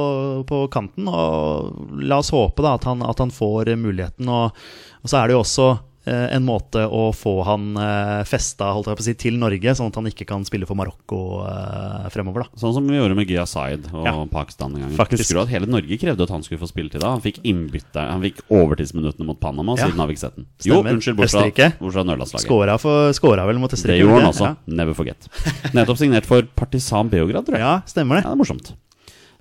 [0.49, 4.29] på kanten, og la oss håpe da at han, at han får muligheten.
[4.31, 4.65] Og,
[5.01, 5.71] og så er det jo også
[6.09, 8.71] en måte å få han eh, festa
[9.05, 12.47] si, til Norge, sånn at han ikke kan spille for Marokko eh, fremover.
[12.47, 14.15] da Sånn som vi gjorde med Gia Zaid og Ja.
[14.33, 14.95] Pakistan en gang.
[14.97, 15.27] Faktisk.
[15.29, 17.13] Husker du at hele Norge krevde at han skulle få spilletid da?
[17.13, 19.87] Han fikk innbytte, han fikk overtidsminuttene mot Panama, Ja.
[19.87, 20.47] siden har vi ikke sett den.
[20.65, 22.05] Jo, unnskyld, bortsett fra, Østerrike.
[22.11, 23.15] Nørlandslaget.
[23.21, 24.47] Skåra, vel mot Det gjorde han også.
[24.47, 24.57] Ja.
[24.67, 25.29] Never forget.
[25.75, 27.61] Nettopp signert for Partisan Beograd, tror jeg.
[27.67, 28.25] ja, stemmer det.
[28.25, 28.73] Ja, det er morsomt.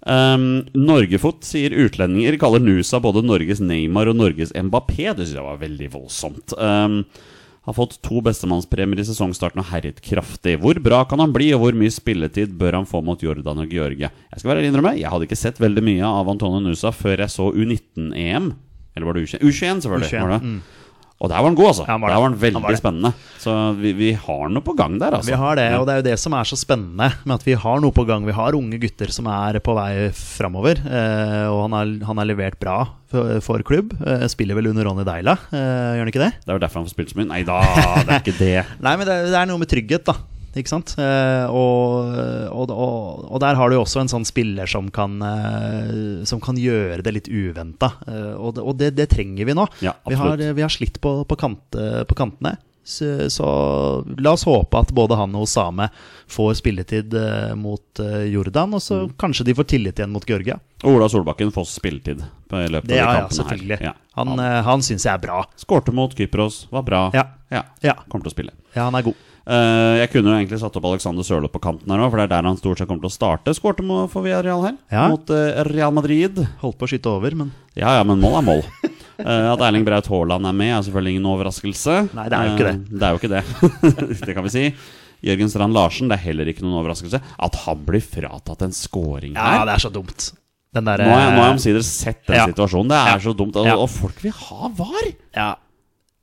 [0.08, 0.46] Um,
[0.78, 5.12] Norgefot sier utlendinger kaller Nusa både Norges Neymar og Norges Mbappé.
[5.12, 6.56] Det syns jeg var veldig voldsomt.
[6.56, 7.02] Um,
[7.68, 10.56] har fått to bestemannspremier i sesongstarten og herjet kraftig.
[10.64, 13.76] Hvor bra kan han bli, og hvor mye spilletid bør han få mot Jordan og
[13.76, 14.10] Georgia?
[14.32, 17.36] Jeg skal være innrømme, jeg hadde ikke sett veldig mye av Antonio Nusa før jeg
[17.36, 18.52] så U19-EM.
[18.96, 19.44] Eller var det U21?
[19.44, 20.10] U21, selvfølgelig.
[20.10, 20.79] U21, Var det?
[21.20, 21.84] Og der var han god, altså.
[21.84, 22.22] Ja, han var der det.
[22.24, 23.10] var han veldig Han var spennende.
[23.44, 25.28] Så vi, vi har noe på gang der, altså.
[25.34, 25.80] Vi har det, Ja.
[25.82, 28.06] og det er jo det som er så spennende med at vi har noe på
[28.08, 28.24] gang.
[28.26, 32.30] Vi har unge gutter som er på vei framover, eh, og han har, han har
[32.32, 32.78] levert bra
[33.12, 33.92] for, for klubb.
[34.00, 36.32] Eh, spiller vel under Ronny Deila, eh, gjør han ikke det?
[36.40, 37.30] Det er jo derfor han får spilt så mye.
[37.36, 37.60] Nei da,
[38.00, 38.58] det er ikke det.
[38.80, 40.16] Nei, men det, det er noe med trygghet, da.
[40.58, 40.96] Ikke sant?
[40.98, 42.16] Eh, og,
[42.50, 42.72] og,
[43.30, 47.04] og, der har du jo også en sånn spiller som kan, eh, som kan gjøre
[47.06, 47.92] det litt uventa.
[48.08, 49.68] Eh, og det, og det, det trenger vi nå.
[49.86, 51.78] Ja, vi, har, vi har slitt på, på, kant,
[52.10, 52.56] på kantene.
[52.90, 53.46] Så, så
[54.18, 55.92] la oss håpe at både han og Osame
[56.32, 57.14] får spilletid
[57.60, 59.12] mot Jordan, og så Mm.
[59.22, 60.58] kanskje de får tillit igjen mot Georgia.
[60.82, 63.78] Og Ola Solbakken får spilletid på i løpet Det, av de ja, selvfølgelig.
[63.86, 63.94] Ja.
[64.18, 64.34] Han,
[64.66, 65.44] Han syns jeg er bra.
[65.62, 67.04] skårte mot Kypros, var bra.
[67.14, 67.28] Ja.
[67.54, 67.62] ja.
[67.86, 67.94] Ja.
[68.10, 68.58] Kommer til å spille.
[68.74, 69.22] Ja, han er god.
[69.50, 72.28] Eh, jeg kunne jo egentlig satt opp Alexander Sørloth på kanten her òg, for det
[72.28, 73.54] er der han stort sett kommer til å starte.
[73.58, 73.82] Skårte
[74.12, 75.08] for Villarreal her, Ja.
[75.10, 76.38] mot eh, Real Madrid.
[76.62, 78.64] Holdt på å skyte over, men Ja ja, men mål er mål.
[79.20, 81.96] Uh, at Erling Braut Haaland er med, er selvfølgelig ingen overraskelse.
[82.14, 82.76] Nei, det er jo ikke det.
[82.78, 84.20] Uh, det er jo ikke det.
[84.28, 84.66] det kan vi si.
[85.26, 87.20] Jørgen Strand Larsen, det er heller ikke noen overraskelse.
[87.40, 89.66] At han blir fratatt en scoring ja, her.
[89.68, 90.30] det er så dumt.
[90.78, 92.46] Den der, Nå har jeg, jeg omsider sett den Ja.
[92.52, 92.92] situasjonen.
[92.94, 93.18] Det er Ja.
[93.26, 93.58] så dumt.
[93.66, 93.76] Ja.
[93.82, 95.10] og folk vil ha VAR!
[95.36, 95.50] Ja.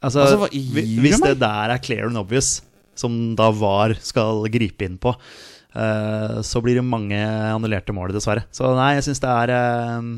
[0.00, 2.60] Altså, Altså, hva hvis det der er clear and obvious,
[3.00, 5.14] som da VAR skal gripe inn på,
[5.74, 8.46] eh, så blir det mange annullerte mål, dessverre.
[8.54, 10.14] Så nei, jeg syns det er eh,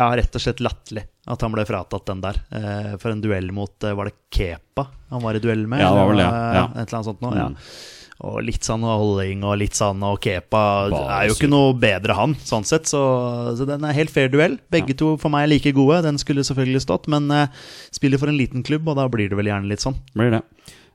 [0.00, 2.42] ja, rett og slett latterlig at han ble fratatt den der.
[2.56, 5.82] eh, for en duell mot Var det Kepa han var i duell med?
[5.82, 6.66] Ja, det var vel det, ja.
[6.70, 7.34] Et eller annet sånt noe.
[7.34, 7.56] Mm.
[7.56, 7.98] Ja.
[8.20, 10.62] Og litt sånn holding og litt sånn og Kepa
[10.92, 12.90] Bare er jo ikke noe bedre, han, sånn sett.
[12.90, 13.00] Så,
[13.56, 14.58] så den er helt fair duell.
[14.72, 16.02] Begge to for meg er like gode.
[16.04, 17.46] Den skulle selvfølgelig stått, men uh,
[17.96, 19.96] spiller for en liten klubb, og da blir det vel gjerne litt sånn.
[20.12, 20.42] Blir det.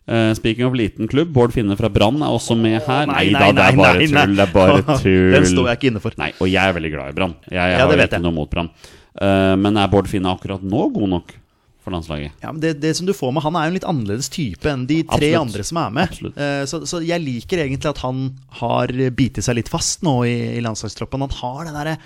[0.07, 3.07] Eh, speaking of liten klubb, Bård Finne fra Brann er også med her.
[3.09, 4.25] Nei, da, det er bare nei, nei.
[4.25, 4.35] tull.
[4.37, 5.31] Det er bare tull.
[5.33, 6.17] Den står jeg ikke inne for.
[6.21, 7.33] Nei, og jeg er veldig glad i Brann.
[7.49, 8.25] Jeg, jeg Ja, har ikke jeg.
[8.27, 8.69] noe mot Brann.
[9.15, 11.33] Uh, men er Bård Finne akkurat nå god nok
[11.85, 12.35] for landslaget?
[12.43, 14.65] Ja, men det, det som du får med Han er jo en litt annerledes type
[14.69, 15.41] enn de tre Absolutt.
[15.41, 16.15] andre som er med.
[16.33, 18.23] Eh, så, så jeg liker egentlig at han
[18.61, 21.25] har bitt seg litt fast nå i, i landslagstroppen.
[21.25, 21.97] Han har den derre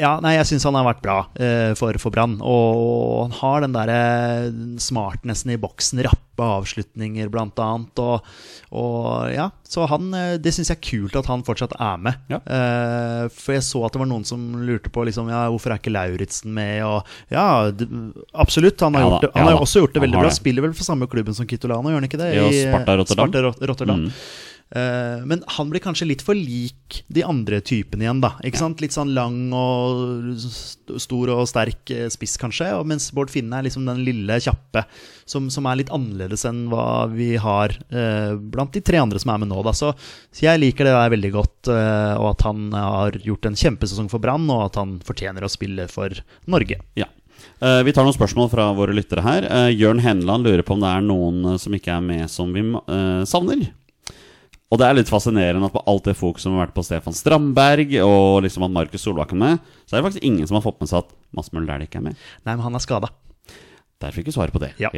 [0.00, 2.38] ja, nei, jeg syns han har vært bra eh, for, for Brann.
[2.40, 3.98] Og han har den derre
[4.80, 8.02] smartnessen i boksen, rappe avslutninger blant annet.
[8.02, 8.26] Og,
[8.78, 12.18] og ja, så han eh, Det syns jeg er kult at han fortsatt er med.
[12.32, 12.40] Ja.
[12.40, 15.82] Eh, for jeg så at det var noen som lurte på liksom, ja, hvorfor er
[15.82, 16.82] ikke Lauritzen med.
[16.86, 17.88] Og ja, det,
[18.32, 18.80] absolutt.
[18.84, 20.34] Han har, Ja gjort det, han har også gjort det veldig bra.
[20.34, 22.34] Spiller vel for samme klubben som Kitolano, gjør han ikke det?
[22.38, 23.32] I, Sparta Rotterdam.
[23.34, 24.06] Sparta Rotterdam.
[24.06, 24.54] Mm.
[24.68, 28.34] Eh, men han blir kanskje litt for lik de andre typene igjen, da.
[28.44, 28.82] Ikke sant?
[28.84, 30.36] Litt sånn lang og
[31.00, 32.70] stor og sterk eh, spiss, kanskje.
[32.76, 34.84] Og mens Bård Finne er liksom den lille, kjappe
[35.28, 39.32] som, som er litt annerledes enn hva vi har eh, blant de tre andre som
[39.32, 39.74] er med nå, da.
[39.76, 39.94] Så,
[40.38, 44.22] jeg liker det der veldig godt, eh, og at han har gjort en kjempesesong for
[44.22, 46.12] Brann, og at han fortjener å spille for
[46.50, 46.80] Norge.
[46.98, 47.08] Ja.
[47.62, 49.46] Uh, vi tar noen spørsmål fra våre lyttere her.
[49.46, 52.50] Uh, Jørn Henland lurer på om det er noen uh, som ikke er med som
[52.54, 52.62] vi
[53.26, 53.66] savner.
[54.68, 57.16] Og det er litt fascinerende at på alt det fokuset som har vært på Stefan
[57.16, 60.82] Strandberg og liksom at Markus Solbakken med, så er det faktisk ingen som har fått
[60.82, 62.26] med seg at Mads Møller Dæhlie ikke er med.
[62.44, 63.08] Nei, men han er skada.
[63.98, 64.74] Der fikk vi svaret på det.
[64.82, 64.92] Ja.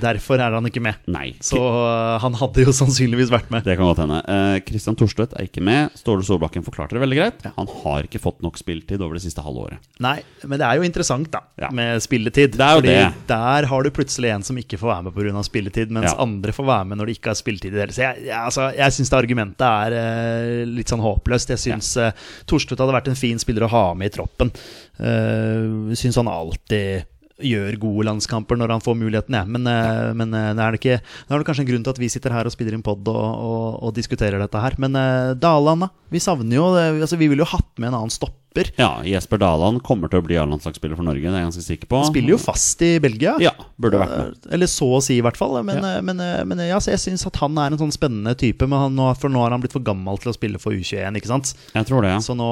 [0.00, 0.98] Derfor er han ikke med.
[1.10, 1.32] Nei.
[1.44, 3.64] Så uh, han hadde jo sannsynligvis vært med.
[3.66, 4.20] Det kan godt hende.
[4.66, 5.92] Kristian uh, Thorstvedt er ikke med.
[5.98, 7.46] Ståle Solbakken forklarte det veldig greit.
[7.56, 9.82] Han har ikke fått nok spiltid over det siste halvåret.
[10.02, 11.70] Nei, men det er jo interessant, da, Ja.
[11.74, 12.56] med spilletid.
[12.56, 13.26] Det er jo Fordi det.
[13.28, 15.42] der har du plutselig en som ikke får være med pga.
[15.42, 16.16] spilletid, mens Ja.
[16.22, 17.92] andre får være med når de ikke har spilletid i det hele.
[17.96, 21.54] Så jeg, jeg, altså, jeg syns det argumentet er uh, litt sånn håpløst.
[21.54, 22.12] Jeg syns ja.
[22.46, 24.52] Thorstvedt hadde vært en fin spiller å ha med i troppen.
[25.00, 27.04] Uh, syns han alltid
[27.40, 29.48] gjør gode landskamper når han får muligheten, jeg.
[29.48, 31.94] Men, eh, men eh, det er det ikke Det er det kanskje en grunn til
[31.96, 34.76] at vi sitter her og spiller inn pod og, og, og diskuterer dette her.
[34.82, 35.90] Men uh, Daland, da.
[36.12, 36.68] Vi savner jo.
[36.76, 38.68] Altså, Vi ville jo hatt med en annen stopper.
[38.76, 41.88] Ja, Jesper Daland kommer til å bli A-landslagsspiller for Norge, det er jeg ganske sikker
[41.88, 42.02] på.
[42.10, 43.32] Spiller jo fast i Belgia.
[43.40, 44.34] Ja, burde vært med.
[44.44, 45.56] Eh, Eller så å si, i hvert fall.
[45.64, 45.94] Men, Ja.
[45.96, 48.68] eh, men, eh, men ja, jeg syns at han er en sånn spennende type.
[48.68, 51.32] Men han, for nå har han blitt for gammel til å spille for U21, ikke
[51.32, 51.54] sant?
[51.72, 52.20] Jeg tror det, ja.
[52.20, 52.50] Så nå,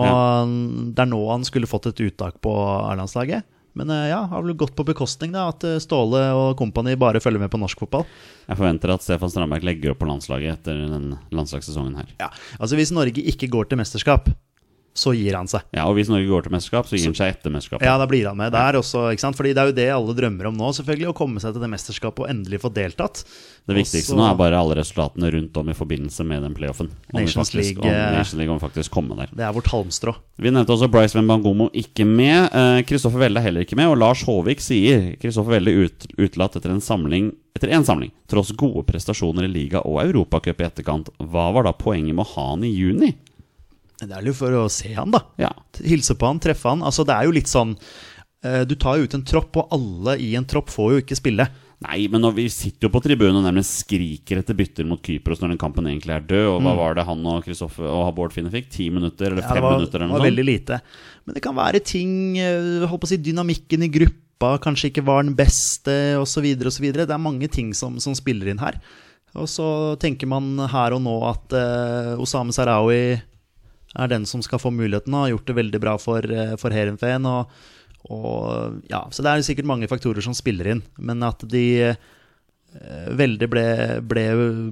[0.97, 2.57] det er nå han skulle fått et uttak på
[2.89, 3.45] A-landslaget.
[3.79, 5.49] Men eh, ja, har vel gått på bekostning, da.
[5.53, 8.07] At eh, Ståle og kompani bare følger med på norsk fotball.
[8.49, 12.15] Jeg forventer at Stefan Strandberg legger opp på landslaget etter den landslagssesongen her.
[12.23, 14.31] Ja, altså Hvis Norge ikke går til mesterskap,
[14.95, 15.63] så gir han seg.
[15.77, 17.87] Ja, Og hvis Norge går til mesterskap, så gir han seg etter mesterskapet.
[17.87, 19.39] Ja, da blir han med der også, ikke sant?
[19.39, 21.09] Fordi det er jo det alle drømmer om nå, selvfølgelig.
[21.13, 23.23] Å komme seg til det mesterskapet og endelig få deltatt.
[23.71, 26.91] Det viktigste også, nå er bare alle resultatene rundt om i forbindelse med den playoffen.
[27.13, 29.31] Om Nations faktisk- League, om eh, Nations League om faktisk komme der.
[29.33, 30.17] Det er vårt halmstrå.
[30.41, 32.51] Vi nevnte også Bryce Wembangomo ikke med.
[32.53, 33.87] Eh, Kristoffer Welle er heller ikke med.
[33.93, 38.53] Og Lars Håvik sier Kristoffer Welle ut, utelatt etter en samling etter en samling, tross
[38.57, 41.11] gode prestasjoner i liga og europacup i etterkant.
[41.19, 43.11] Hva var da poenget med å ha han i juni?
[44.01, 45.21] Det er jo for å se han, da.
[45.41, 45.51] Ja,
[45.85, 46.85] Hilse på han, treffe han.
[46.87, 47.75] Altså, det er jo litt sånn
[48.45, 51.19] eh, Du tar jo ut en tropp, og alle i en tropp får jo ikke
[51.19, 51.47] spille.
[51.81, 55.41] Nei, men når vi sitter jo på tribunen og nærmest skriker etter bytter mot Kypros
[55.41, 56.49] når den kampen egentlig er død.
[56.59, 58.69] Og hva var det han og og Bård Finne fikk?
[58.75, 59.97] Ti minutter eller fem Ja, det var, minutter?
[59.97, 60.29] eller var noe sånt?
[60.29, 60.81] veldig lite.
[61.25, 65.07] Men det kan være ting eh, Holdt på å si Dynamikken i gruppa kanskje ikke
[65.09, 66.45] var den beste, osv.
[66.69, 66.87] osv.
[66.97, 68.77] Det er mange ting som, som spiller inn her.
[69.41, 73.21] Og så tenker man her og nå at uh, Osame Sarawi
[73.99, 76.71] er den som skal få muligheten, og har gjort det veldig bra for, uh, for
[76.75, 77.27] Heerenveen.
[77.27, 77.51] Og,
[78.11, 83.11] og, ja, så det er sikkert mange faktorer som spiller inn, men at de eh,
[83.19, 83.65] veldig ble,
[84.07, 84.25] ble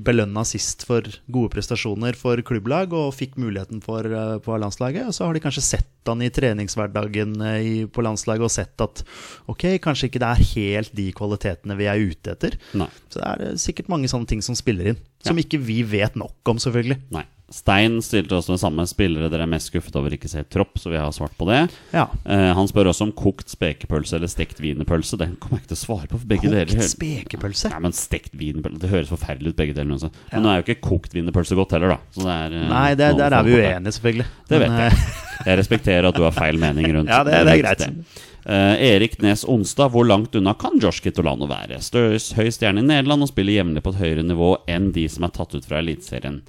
[0.07, 5.11] belønna sist for gode prestasjoner for klubblag og fikk muligheten for, eh, på landslaget.
[5.11, 8.81] Og så har de kanskje sett han i treningshverdagen eh, i, på landslaget og sett
[8.81, 9.03] at
[9.51, 12.57] ok, kanskje ikke det er helt de kvalitetene vi er ute etter.
[12.81, 12.89] Nei.
[13.13, 15.45] Så det er eh, sikkert mange sånne ting som spiller inn, som Ja.
[15.45, 17.03] ikke vi vet nok om, selvfølgelig.
[17.13, 17.27] Nei.
[17.51, 18.85] Stein stilte også det samme.
[18.91, 21.63] Spillere dere er mest skuffet over ikke ser tropp, så vi har svart på det.
[21.95, 22.03] Ja.
[22.29, 25.17] Eh, han spør også om kokt spekepølse eller stekt wienerpølse.
[25.17, 26.19] Den kommer jeg ikke til å svare på.
[26.21, 27.71] for begge Kokt deler spekepølse?
[27.73, 29.89] Ja, men stekt wienerpølse Det høres forferdelig ut, begge deler.
[29.95, 31.99] Men Men nå er jo ikke kokt wienerpølse godt heller, da.
[32.13, 34.27] Så det er, eh, Nei, det, der er vi uenige, selvfølgelig.
[34.53, 34.93] Det vet jeg.
[34.93, 38.05] eh, Jeg respekterer at du har feil mening rundt Ja, det- det er greit.
[38.49, 41.81] Uh, Erik Nes Onsdag, hvor langt unna kan Josh Kitolano være?
[41.85, 45.25] Støs høy stjerne i Nederland og spiller jevnlig på et høyere nivå enn de som
[45.25, 46.41] er tatt ut fra Eliteserien.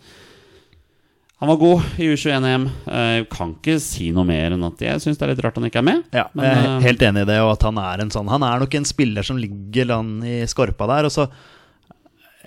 [1.39, 2.65] Han var god i U21-EM.
[2.84, 5.69] Uh, kan ikke si noe mer enn at jeg syns det er litt rart han
[5.69, 6.02] ikke er med.
[6.12, 8.28] Ja, Men, jeg er eh, helt enig i det, og at han er en sånn
[8.32, 11.30] Han er nok en spiller som ligger land i skorpa der, og så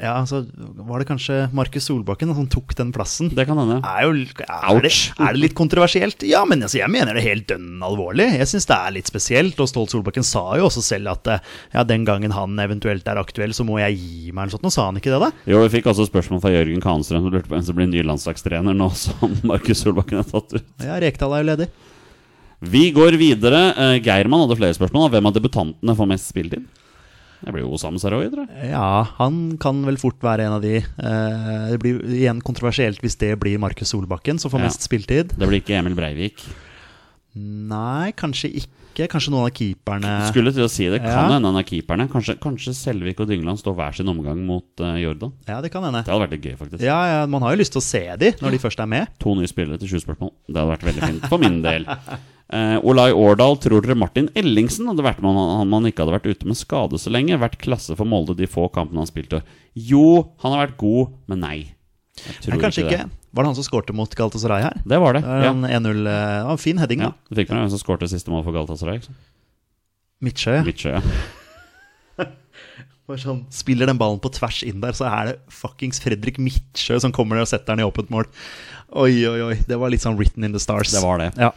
[0.00, 3.28] Ja, så var det kanskje Markus Solbakken som tok den plassen.
[3.28, 3.76] det kan hende.
[3.84, 6.24] er, jo, er, det, er det litt kontroversielt?
[6.24, 8.30] Ja, men altså, jeg mener det helt dønn alvorlig.
[8.40, 9.60] Jeg syns det er litt spesielt.
[9.60, 11.44] Og Stolt Solbakken sa jo også selv at eh,
[11.76, 14.64] ja, den gangen han eventuelt er aktuell, så må jeg gi meg eller sånt.
[14.64, 15.30] Nå sa han ikke det, da?
[15.52, 18.04] Jo, Vi fikk også spørsmål fra Jørgen Kahnstrøm som lurte på hvem som blir ny
[18.08, 20.76] landslagstrener nå som Markus Solbakken er tatt ut.
[20.80, 21.72] Ja, Rekdal er jo ledig.
[22.72, 23.66] Vi går videre.
[23.76, 25.10] Eh, Geirmann hadde flere spørsmål.
[25.12, 26.64] Hvem av debutantene får mest spilletid?
[27.42, 28.70] Det blir jo Osam Sarawi, tror jeg.
[28.70, 30.76] Ja, han kan vel fort være en av de.
[30.78, 34.66] Eh, det blir igjen kontroversielt hvis det blir Markus Solbakken som får Ja.
[34.70, 35.34] mest spilletid.
[35.36, 36.44] Det blir ikke Emil Breivik.
[37.34, 39.06] Nei, kanskje ikke.
[39.08, 40.98] Kanskje noen av keeperne Skulle til å si det.
[41.00, 41.22] Kan Ja.
[41.32, 42.06] hende en av keeperne.
[42.12, 45.32] Kanskje, kanskje Selvik og Dyngeland står hver sin omgang mot eh, Jordan.
[45.48, 46.04] Ja, det kan hende.
[46.04, 46.82] Det hadde vært litt gøy, faktisk.
[46.82, 49.08] Ja, ja, Man har jo lyst til å se de når de først er med.
[49.18, 50.30] To nye spillere til sju spørsmål.
[50.46, 51.86] Det hadde vært veldig fint for min del.
[52.52, 56.26] Eh, Olai Årdal, tror dere Martin Ellingsen hadde vært med han, han ikke hadde vært
[56.28, 57.38] ute med skade så lenge?
[57.40, 59.40] Vært klasse for Molde de få kampene han spilte?
[59.72, 61.56] Jo, han har vært god, men nei.
[62.20, 62.98] Jeg tror Nei, kanskje ikke.
[63.06, 63.18] det.
[63.32, 64.74] Var det han som skårte mot Galatasaray her?
[64.84, 65.22] Det var det.
[65.24, 65.52] Det var Ja.
[65.54, 67.30] en 1-0 eh, ja, Fin heading, Ja, da.
[67.30, 69.00] du fikk med deg hvem som skårte siste mål for Galatasaray?
[70.20, 70.58] Midtsjø.
[70.58, 70.62] ja.
[70.68, 71.02] Midtsjø, ja.
[73.22, 77.12] Sånn, spiller den ballen på tvers inn der, så er det fuckings Fredrik Midtsjø som
[77.12, 78.24] kommer der og setter den i åpent mål.
[78.96, 79.56] Oi, oi, oi.
[79.68, 80.92] Det var litt sånn written in the stars.
[80.94, 81.30] Det var det.
[81.36, 81.50] Ja.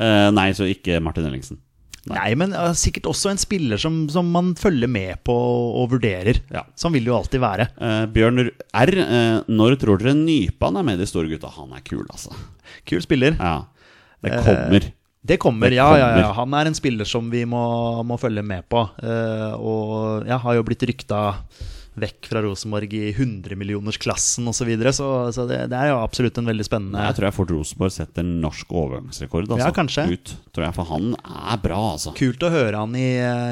[0.00, 1.60] Eh, nei, så ikke Martin Ellingsen.
[2.08, 6.40] Nei, men uh, sikkert også en spiller som, som man følger med på og vurderer.
[6.52, 6.62] Ja.
[6.78, 7.66] Sånn vil det jo alltid være.
[7.76, 11.52] Uh, Bjørn R, uh, når tror dere Nypan er med de store gutta?
[11.58, 12.32] Han er kul, altså.
[12.88, 13.36] Kul spiller.
[13.36, 13.58] Ja,
[14.24, 14.88] det kommer.
[15.20, 16.30] Det kommer, Det ja, ja, ja.
[16.32, 17.60] Han er en spiller som vi må,
[18.08, 18.80] må følge med på.
[18.80, 21.18] Og ja, har jo blitt rykta
[21.98, 24.60] vekk fra Rosenborg i 100-millionersklassen osv.
[24.60, 27.36] Så, videre, så så det, det er jo absolutt en veldig spennende Jeg tror jeg
[27.38, 30.04] Fort Rosenborg setter norsk overgangsrekord altså, Ja, kanskje.
[30.14, 30.34] ut.
[30.54, 32.12] Tror jeg, For han er bra, altså.
[32.16, 33.08] Kult å høre han i,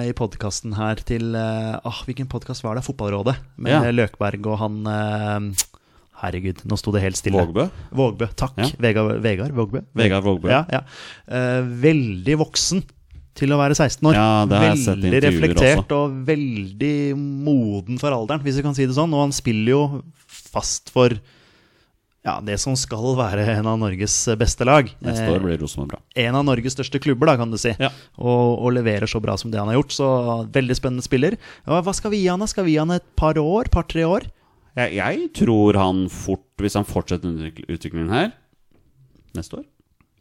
[0.08, 2.84] i podkasten her til eh, ah, Hvilken podkast var det?
[2.86, 3.34] Fotballrådet.
[3.58, 3.82] Med Ja.
[3.94, 5.66] Løkberg og han eh,
[6.18, 7.38] Herregud, nå sto det helt stille.
[7.38, 7.68] Vågbø.
[7.94, 8.56] Vågbø, takk.
[8.58, 8.66] Ja.
[8.82, 9.84] Vegard, Vegard Vågbø.
[9.98, 10.50] Vegard Vågbø.
[10.50, 10.80] Ja, ja.
[11.30, 12.82] Eh, veldig voksen
[13.38, 14.18] til å være 16 år.
[14.18, 18.74] Ja, det har jeg sett veldig reflektert og veldig moden for alderen, hvis vi kan
[18.76, 19.14] si det sånn.
[19.14, 19.82] Og han spiller jo
[20.28, 21.14] fast for
[22.26, 24.90] ja, det som skal være en av Norges beste lag.
[25.00, 26.00] Neste Eh, år blir Rosenborg bra.
[26.18, 27.70] en av Norges største klubber, da, kan du si.
[27.80, 27.88] Ja.
[28.18, 29.94] Og, og leverer så bra som det han har gjort.
[29.96, 30.08] Så
[30.52, 31.38] veldig spennende spiller.
[31.64, 32.42] Ja, hva skal vi gi han?
[32.42, 32.50] da?
[32.50, 33.70] Skal vi gi han et par år?
[33.72, 34.26] Par-tre år?
[34.76, 38.28] Jeg, jeg tror han fort, hvis han fortsetter utviklingen her
[39.34, 39.64] Neste år?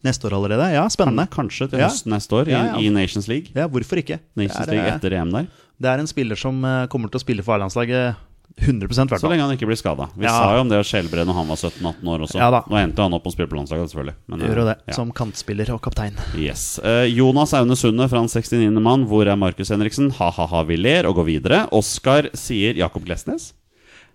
[0.08, 0.70] Neste år allerede?
[0.74, 1.28] Ja, spennende.
[1.34, 3.52] Kanskje til høsten neste år, i, i Nations League.
[3.58, 4.22] Ja, hvorfor ikke?
[4.40, 5.52] Nations League eh, etter EM der.
[5.78, 8.24] det er en spiller som eh, kommer til å spille for A-landslaget
[8.58, 10.08] 100 hvert Så lenge han ikke blir skada.
[10.18, 10.32] Vi Ja.
[10.34, 12.40] sa jo om det å Skjelbre når han var 17-18 år også.
[12.42, 12.62] Ja.
[12.66, 14.16] Nå endte han opp og å spille på landslaget, selvfølgelig.
[14.34, 14.94] Men, Gjør jo det, ja.
[14.98, 16.18] som kantspiller og kaptein.
[16.40, 16.80] Yes.
[16.80, 18.82] Eh, Jonas Aune Sunde fra den 69.
[18.82, 19.06] mann.
[19.12, 20.10] Hvor er Markus Henriksen?
[20.18, 21.62] Ha-ha-ha, vi ler og går videre.
[21.76, 23.52] Oskar sier Jakob Glesnes.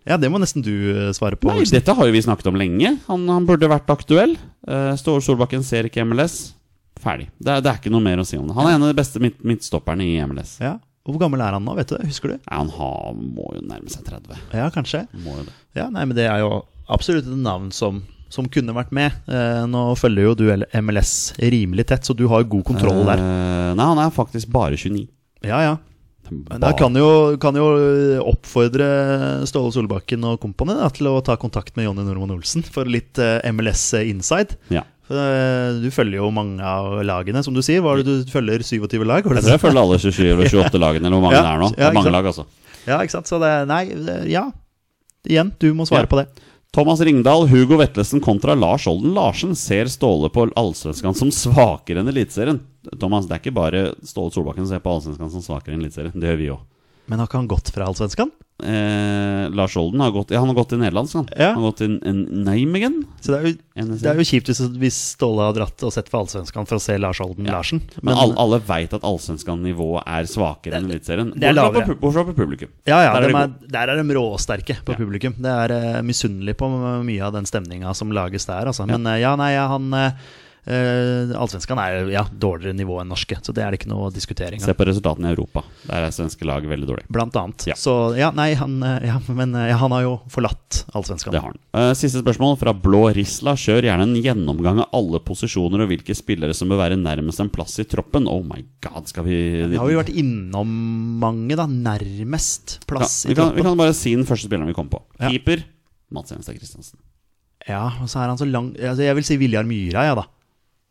[0.08, 1.50] Ja, det må nesten du eh, svare på.
[1.52, 2.96] Nei, dette har jo vi snakket om lenge.
[3.06, 4.34] Han, han burde vært aktuell.
[4.66, 6.52] Uh, Ståle Solbakken ser ikke MLS.
[7.02, 7.28] Ferdig.
[7.38, 8.56] Det det er ikke noe mer å si om det.
[8.58, 10.56] Han er en av de beste midt, midtstopperne i MLS.
[10.62, 10.76] Ja.
[11.02, 11.96] Og Hvor gammel er han nå, vet du?
[11.98, 12.06] det?
[12.12, 12.34] Husker du?
[12.38, 14.42] Ja, han har, må jo nærme seg 30.
[14.54, 15.04] Ja, kanskje.
[15.24, 15.54] Må jo det.
[15.78, 16.60] Ja, nei, men Det er jo
[16.92, 19.16] absolutt et navn som, som kunne vært med.
[19.26, 20.44] Eh, nå følger jo du
[20.78, 23.18] MLS rimelig tett, så du har god kontroll der.
[23.18, 25.08] Eh, nei, han er faktisk bare 29.
[25.42, 25.74] Ja, ja.
[26.48, 27.08] Men Da kan jo,
[27.42, 27.66] kan jo
[28.32, 28.88] oppfordre
[29.48, 33.40] Ståle Solbakken og kompani til å ta kontakt med Jonny Normann Olsen for litt eh,
[33.52, 34.56] MLS inside.
[34.72, 34.84] Ja.
[35.12, 37.82] Eh, du følger jo mange av lagene, som du sier.
[37.84, 39.26] Hva er det du følger 27 lag?
[39.26, 41.62] Jeg tror jeg følger alle 27 eller 28 lagene, eller hvor mange Ja, det er
[41.64, 41.70] nå.
[41.76, 42.46] Det er mange lag, altså.
[42.86, 43.28] Ja, ikke sant?
[43.30, 43.84] Så det Nei,
[44.32, 44.48] ja.
[45.28, 46.10] Igjen, du må svare Ja.
[46.10, 46.26] på det.
[46.72, 52.08] Thomas Ringdal, Hugo Vetlesen kontra Lars Olden Larsen ser Ståle på Allsvenskan som svakere enn
[52.08, 52.62] Eliteserien.
[52.98, 56.14] Thomas, det er ikke bare Ståle Solbakken som ser på Allsvenskan som svakere enn Eliteserien.
[56.18, 56.62] Det gjør vi òg.
[57.10, 58.30] Men har ikke han gått fra Allsvenskan?
[58.62, 61.26] Eh, Lars Olden har gått Ja, han har gått til nederlandsk, han.
[61.34, 61.48] Ja.
[61.50, 63.00] Han har gått til en Nijmegen.
[63.18, 63.54] Så det er jo,
[63.98, 66.82] det er jo kjipt hvis, hvis Ståle har dratt og sett for Allsvenskan for å
[66.84, 67.82] se Lars Olden Larsen.
[68.06, 71.32] Men alle, alle veit at Allsvenskan-nivået er svakere enn Eliteserien.
[71.42, 72.70] Er Bortsett fra på på publikum.
[72.86, 75.00] Ja, ja, Der er de er, der er de råsterke på Ja.
[75.00, 75.34] publikum.
[75.42, 76.70] Det er uh, misunnelig på
[77.02, 78.86] mye av den stemninga som lages der, altså.
[78.86, 78.94] Ja.
[78.94, 83.50] Men eh, ja, nei, ja, han uh, Allsvenskan er ja, dårligere nivå enn norske, så
[83.54, 85.64] det er det ikke noe å diskutere Se på resultatene i Europa.
[85.88, 87.10] Der er svenske lag veldig dårlige.
[87.12, 87.66] Blant annet.
[87.72, 87.76] Ja.
[87.78, 91.34] Så ja, nei, han eh, Ja, men eh, ja, han har jo forlatt Allsvenskan.
[91.34, 91.60] Det har han.
[91.74, 93.56] Uh, siste spørsmål fra Blå Risla.
[93.58, 97.50] Kjør gjerne en gjennomgang av alle posisjoner og hvilke spillere som bør være nærmest en
[97.52, 98.30] plass i troppen.
[98.30, 99.38] Oh my god, skal vi
[99.72, 100.76] Vi har jo vært innom
[101.22, 101.66] mange, da.
[101.66, 105.02] Nærmest plass i kan, vi kan bare si den første spilleren vi kom på.
[105.18, 105.66] Keeper
[106.12, 107.00] Mats Jenstad Christiansen.
[107.66, 110.26] Ja, og så er han så lang altså, Jeg vil si Viljar Myra, ja da.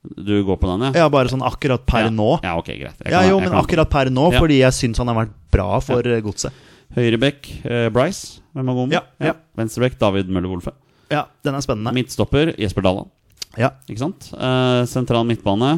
[0.02, 1.04] Du går på den, ja?
[1.04, 2.14] Ja, bare sånn akkurat per ja.
[2.14, 2.30] nå.
[2.42, 2.98] Ja, ok, greit.
[2.98, 6.08] Kan, Ja, jo, men akkurat per nå, fordi jeg syns han har vært bra for
[6.10, 6.18] ja.
[6.26, 6.56] godset.
[6.96, 8.42] Høyrebekk eh, Bryce.
[8.56, 8.98] Hvem er god med?
[8.98, 9.36] Ja, ja.
[9.60, 10.74] Venstrebekk David Møller Wolfe.
[11.12, 11.94] Ja, den er spennende.
[11.96, 13.12] Midtstopper Jesper Dalland.
[13.60, 13.74] Ja.
[13.88, 14.32] Ikke sant?
[14.34, 15.78] Eh, sentral midtbane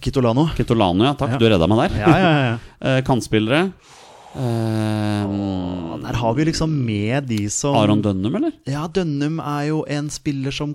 [0.00, 0.46] Kitolano.
[0.56, 1.14] Kitolano, ja.
[1.18, 1.98] Takk, du redda meg der.
[2.00, 2.60] Ja, ja, ja.
[2.82, 3.60] Eh, Kantspillere
[4.34, 5.32] eh,
[6.02, 8.56] Der har vi liksom med de som Aron Dønnum, eller?
[8.66, 10.74] Ja, Dønnum er jo en spiller som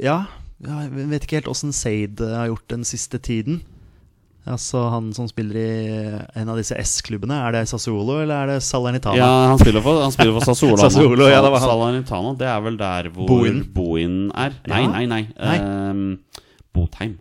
[0.00, 0.22] Ja,
[0.64, 3.62] jeg vet ikke helt åssen Seid har gjort den siste tiden.
[4.46, 5.68] Altså han som spiller i
[6.38, 7.34] en av disse S-klubbene.
[7.48, 9.18] Er det Sassuolo, eller er det Salernitana?
[9.18, 10.78] Ja, han spiller for, han spiller for Sassuolo.
[10.78, 11.68] Sassuolo, ja, det var han.
[11.72, 14.54] Salernitana, det er vel der hvor Boin, Bohin er?
[14.70, 14.92] Nei, Ja.
[14.94, 15.22] nei, nei.
[15.34, 15.58] Nei.
[15.90, 16.04] Um,
[16.76, 17.16] Botheim.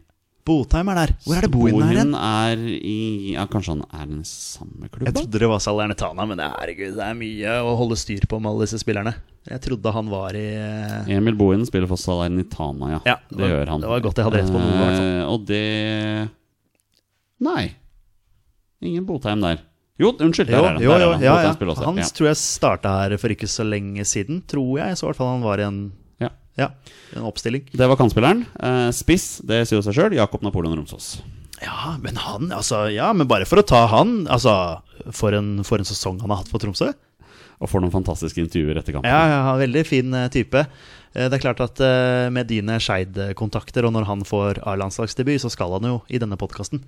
[0.46, 1.12] Botheim er der.
[1.26, 2.12] Hvor er det Bohin er igjen?
[2.16, 2.98] er i
[3.34, 5.08] Ja, kanskje han er i den samme klubben?
[5.10, 8.28] Jeg trodde det var Salernitana, men det er, herregud, det er mye å holde styr
[8.30, 9.16] på med alle disse spillerne.
[9.50, 13.00] Jeg trodde han var i eh, Emil Bohin spiller for Salernitana, ja.
[13.06, 13.82] Ja, det, det var- gjør han.
[13.82, 14.90] det var godt jeg hadde rett på noe.
[14.94, 16.30] Eh, og det
[17.46, 17.64] Nei.
[18.86, 19.60] Ingen Botheim der.
[20.00, 20.50] Jo, unnskyld.
[20.52, 21.22] Der Jo, er jo, Der er jo, det.
[21.26, 21.76] ja, ja.
[21.86, 22.08] Han ja.
[22.12, 24.98] tror jeg starta her for ikke så lenge siden, tror jeg.
[24.98, 25.80] Så i hvert fall han var i en,
[26.58, 26.70] Ja.
[27.14, 27.66] ja, en oppstilling.
[27.72, 28.46] Det var kantspilleren.
[28.64, 30.16] Eh, spiss, det sier jo seg sjøl.
[30.16, 31.18] Jakob Napoleon Romsås.
[31.64, 34.52] Ja, men han, altså Ja, men bare for å ta han Altså,
[35.16, 36.90] for en, for en sesong han har hatt for Tromsø.
[37.64, 39.08] Og for noen fantastiske intervjuer etter kampen.
[39.08, 40.66] Ja, ja, veldig fin eh, type.
[41.16, 41.80] Eh, Det er klart at
[42.36, 46.84] med dine Skeid-kontakter, og når han får A-landslagsdebut, så skal han jo i denne podkasten.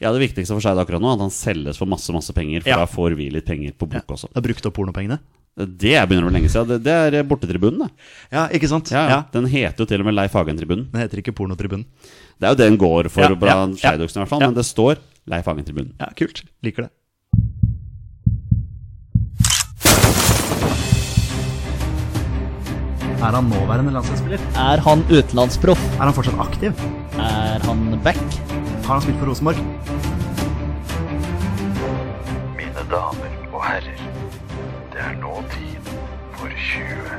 [0.00, 2.62] Ja, Det viktigste for Skeid akkurat nå er at han selges for masse masse penger.
[2.64, 2.76] For Ja.
[2.80, 4.28] da får vi litt penger på bok også.
[4.34, 5.18] Har brukt opp pornopengene.
[5.58, 6.68] Det er begynner å bli lenge siden.
[6.70, 8.10] Det, det er bortetribunen, det.
[8.30, 8.92] Ja, ikke sant?
[8.94, 10.86] Ja, Ja, Den heter jo til og med Leif Hagen-tribunen.
[10.92, 11.86] Den heter ikke Pornotribunen.
[12.38, 13.98] Det er jo det den går for Ja, blant ja, ja.
[13.98, 14.40] i hvert fall.
[14.44, 14.52] Ja.
[14.52, 15.96] Men det står Leif Hagen-tribunen.
[15.98, 16.44] Ja, kult.
[16.62, 16.92] Liker det.
[23.18, 24.38] Er han nåværende landslagsspiller?
[24.56, 25.80] Er han utenlandsproff?
[25.98, 26.82] Er han fortsatt aktiv?
[27.18, 28.20] Er han back?
[28.86, 29.58] Har han spilt for Rosenborg?
[32.58, 33.98] Mine damer og herrer,
[34.98, 35.90] det er nå tid
[36.34, 37.18] for 20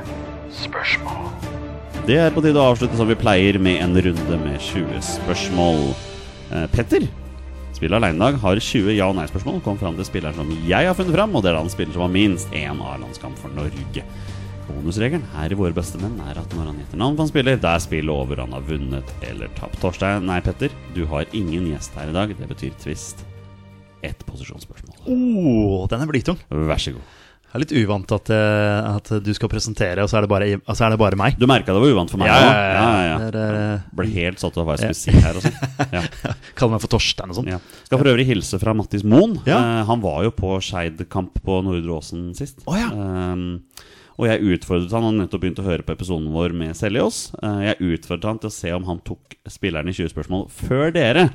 [0.52, 1.30] spørsmål.
[2.04, 5.80] Det er på tide å avslutte som vi pleier, med en runde med 20 spørsmål.
[6.52, 7.06] Eh, Petter,
[7.72, 9.62] spiller aleinedag, har 20 ja- og nei-spørsmål.
[9.64, 12.04] Kom fram til spilleren som jeg har funnet fram, og det er han spiller som
[12.04, 14.04] har minst én A-landskamp for Norge.
[14.68, 17.56] Bonusregelen her i Våre beste menn er at når han gjetter navn på en spiller,
[17.56, 19.80] det er spillet over han har vunnet eller tapt.
[19.80, 22.36] Torstein, nei, Petter, du har ingen gjest her i dag.
[22.36, 23.24] Det betyr tvist.
[24.04, 25.00] Ett posisjonsspørsmål.
[25.08, 26.38] Oh, den er blytung.
[26.50, 27.16] Vær så god.
[27.50, 30.48] Det er litt uvant at, eh, at du skal presentere, og så er det bare,
[30.70, 31.34] altså er det bare meg.
[31.34, 33.16] Du merka det var uvant for meg Ja, ja, ja, ja.
[33.34, 35.56] Det er, eh, Ble helt satt av hva jeg skulle si her og sånn.
[35.96, 36.02] Ja.
[36.54, 37.48] Kaller meg for Torstein og sånn.
[37.50, 37.58] Ja.
[37.88, 39.40] Skal for øvrig hilse fra Mattis Moen.
[39.50, 39.58] Ja.
[39.58, 42.62] Eh, han var jo på Skeid-kamp på Nordre Åsen sist.
[42.70, 42.92] Oh, ja.
[42.94, 43.48] Ehm,
[44.20, 47.32] og jeg utfordret han, han nettopp begynte å høre på episoden vår med Seljås.
[47.42, 50.94] Eh, jeg utfordret han til å se om han tok spillerne i 20 spørsmål før
[50.94, 51.26] dere.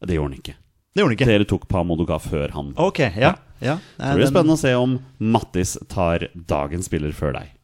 [0.00, 0.56] Det gjorde han ikke.
[0.94, 1.28] Det gjorde han ikke.
[1.34, 2.72] Dere tok Pamodoka før han.
[2.80, 3.34] Ok, ja.
[3.60, 3.76] Ja.
[3.98, 7.54] Så det blir spennende å se om Mattis tar dagens spiller før deg.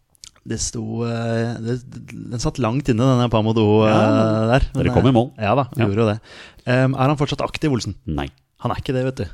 [0.44, 1.78] Det sto eh, det,
[2.12, 4.66] Den satt langt inne, denne Pamodo eh, Ja, der.
[4.74, 5.30] dere kom i mål.
[5.38, 5.86] eh, Ja da, vi Ja.
[5.88, 6.18] gjorde jo det.
[6.66, 7.94] Um, er han fortsatt aktiv, Olsen?
[8.04, 8.26] Nei.
[8.60, 9.26] Han er ikke det, vet du.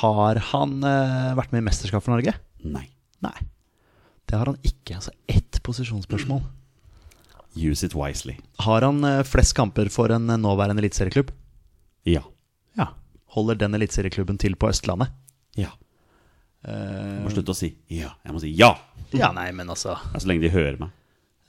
[0.00, 2.32] Har han uh, vært med i mesterskap for Norge?
[2.64, 2.86] Nei.
[3.24, 3.34] Nei.
[4.24, 4.96] Det har han ikke.
[4.96, 6.40] Altså ett posisjonsspørsmål.
[7.54, 8.38] Use it wisely.
[8.64, 11.28] Har han uh, flest kamper for en eh, nåværende eliteserieklubb?
[12.08, 12.24] Ja.
[12.80, 12.88] Ja.
[13.36, 15.12] Holder den eliteserieklubben til på Østlandet?
[15.60, 15.72] Ja.
[16.64, 18.14] Uh, må slutte å si ja.
[18.24, 18.70] Jeg må si ja.
[19.12, 20.94] ja, nei, men altså Ja, Så lenge de hører meg.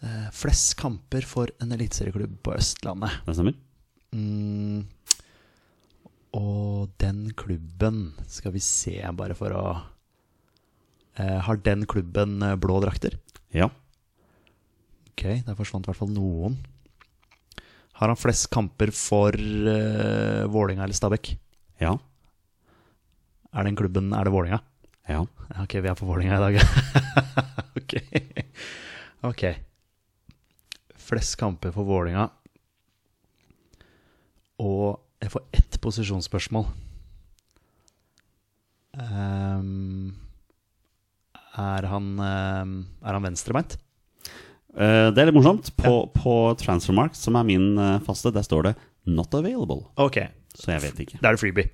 [0.03, 3.21] Uh, Flest kamper for en eliteserieklubb på Østlandet.
[3.23, 3.55] Det stemmer?
[4.15, 4.83] Mm.
[6.35, 13.15] Og den klubben Skal vi se, bare for å uh, Har den klubben blå drakter?
[13.55, 13.69] Ja.
[15.13, 16.57] Ok, der forsvant i hvert fall noen.
[17.95, 21.37] Har han flest kamper for uh, Vålinga eller Stabæk?
[21.79, 21.95] Ja.
[23.55, 24.59] Er den klubben Er det Vålinga?
[25.07, 25.21] Ja.
[25.49, 26.55] Ja, Ok, vi er på Vålinga i dag.
[27.79, 27.93] ok.
[29.29, 29.43] ok.
[31.05, 32.29] Flest kamper for Vålinga.
[34.59, 36.65] Og jeg får ett posisjonsspørsmål.
[38.95, 40.15] Um,
[41.59, 43.75] er han um, Er han venstrebeint?
[44.75, 45.69] Eh, det er litt morsomt.
[45.79, 48.73] På, på Transfermark, som er min eh, faste, der står det
[49.07, 49.85] 'not available'.
[49.95, 50.17] Ok,
[50.55, 51.19] Så jeg vet ikke.
[51.21, 51.69] da er det freebie.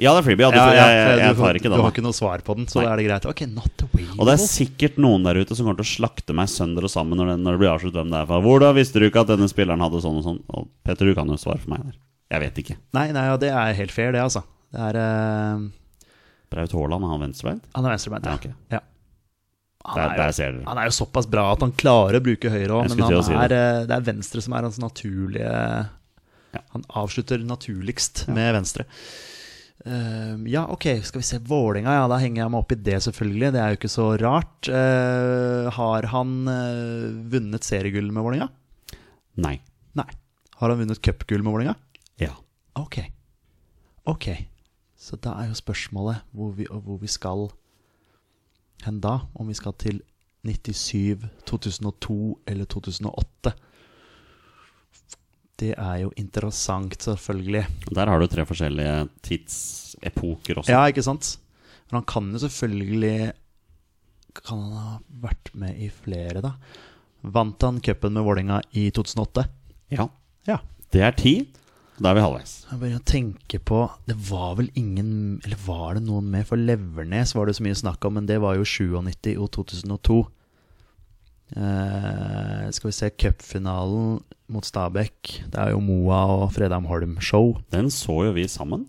[0.00, 0.46] Ja, det er freebie.
[0.46, 2.54] Ja, du, Ja, ja, jeg, jeg, jeg tar ikke Du har ikke noe svar på
[2.56, 2.84] den, så Nei.
[2.86, 3.26] da er det greit.
[3.28, 5.90] Ok, not the way Og det er sikkert noen der ute som kommer til å
[5.90, 8.28] slakte meg sønder og sammen når det, når det blir avsluttet hvem det er.
[8.30, 10.38] For hvordan visste du ikke at denne spilleren hadde sånn og sånn?
[10.56, 11.98] Og Petter, du kan jo svare for meg der.
[12.30, 12.78] Jeg vet ikke.
[12.96, 14.44] Nei, nei, ja, det er helt fair, det, altså.
[14.70, 15.66] Det er uh...
[16.50, 17.68] Braut Haaland, er han venstrebeint?
[17.76, 18.38] Han er venstrebeint, Ja, ja.
[18.40, 18.72] ok.
[18.78, 18.80] ja.
[19.80, 22.24] Han, Der, er der jo, ser han er jo såpass bra at han klarer å
[22.24, 23.60] bruke høyre òg, men han si er, det.
[23.60, 25.52] eh, det er venstre som er hans naturlige
[26.52, 26.60] Ja.
[26.74, 28.84] Han avslutter naturligst med venstre.
[29.84, 31.38] Eh, ja, ok, skal vi se.
[31.38, 33.52] Vålinga, ja, da henger jeg meg opp i det, selvfølgelig.
[33.54, 34.68] Det er jo ikke så rart.
[34.68, 38.50] Uh, har han uh, vunnet seriegull med Vålinga?
[39.40, 39.56] Nei.
[39.98, 40.08] Nei.
[40.60, 41.76] Har han vunnet cupgull med Vålinga?
[42.20, 42.34] Ja.
[42.76, 43.00] Ok.
[44.10, 44.28] Ok.
[45.00, 47.48] Så da er jo spørsmålet hvor vi, hvor vi skal
[48.84, 49.22] hen da.
[49.34, 50.02] Om vi skal til
[50.44, 53.54] 97, 2002 eller 2008.
[55.60, 57.66] Det er jo interessant, selvfølgelig.
[57.92, 58.94] Der har du tre forskjellige
[59.26, 60.72] tidsepoker også.
[60.72, 61.34] Ja, ikke sant?
[61.90, 63.32] Men han kan jo selvfølgelig
[64.40, 66.54] Kan han ha vært med i flere, da?
[67.34, 69.44] Vant han cupen med Vålerenga i 2008?
[69.92, 70.06] Ja.
[70.48, 70.60] Ja.
[70.94, 71.34] Det er ti.
[72.00, 72.52] Da er vi halvveis.
[72.70, 75.10] Jeg begynner å tenke på Det var vel ingen
[75.44, 76.46] Eller var det noen med?
[76.48, 80.20] For Levernes var det så mye snakk om, men det var jo 97 og 2002.
[81.56, 84.20] Eh, skal vi se cupfinalen
[84.50, 85.34] mot Stabæk.
[85.50, 87.56] Det er jo Moa og Fredheim Holm-show.
[87.74, 88.86] Den så jo vi sammen.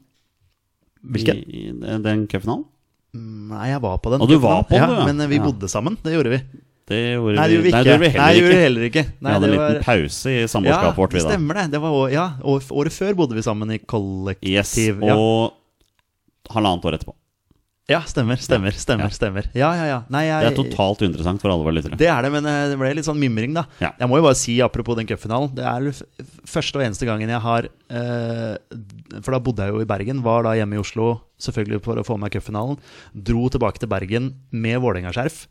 [1.01, 1.41] Hvilken?
[1.49, 2.65] I, i den cupfinalen.
[3.13, 4.21] Nei, jeg var på den.
[4.23, 5.05] Og du var på den, ja, ja.
[5.09, 5.43] Men eh, vi Ja.
[5.49, 5.97] bodde sammen.
[6.03, 6.41] Det gjorde vi.
[6.91, 7.77] Det gjorde Nei, det gjorde vi ikke.
[7.77, 8.61] Nei, det gjorde vi heller Nei, gjorde ikke.
[8.65, 9.03] heller ikke.
[9.21, 11.13] Nei, vi hadde en en var- liten pause i samboerskapet vårt.
[11.13, 11.65] Ja, det stemmer det.
[11.71, 14.49] det var, ja, året før bodde vi sammen i kollektiv.
[14.51, 15.15] Yes, ja.
[15.15, 15.53] og
[16.49, 17.15] halvannet år etterpå.
[17.91, 19.13] Ja, stemmer, stemmer, stemmer.
[19.13, 19.97] Stemmer Ja, ja, ja.
[20.13, 21.99] Nei, Det er totalt uinteressant for alle våre lyttere.
[21.99, 23.65] Det er det, men eh, det ble litt sånn mimring, da.
[23.83, 23.91] Ja.
[23.99, 25.89] Jeg må jo bare si, apropos den cupfinalen Det er
[26.49, 28.55] første og eneste gangen jeg har eh,
[29.19, 31.11] For da bodde jeg jo i Bergen, var da hjemme i Oslo
[31.41, 32.79] selvfølgelig for å få med cupfinalen.
[33.13, 35.43] Dro tilbake til Bergen med Vålerenga-skjerf.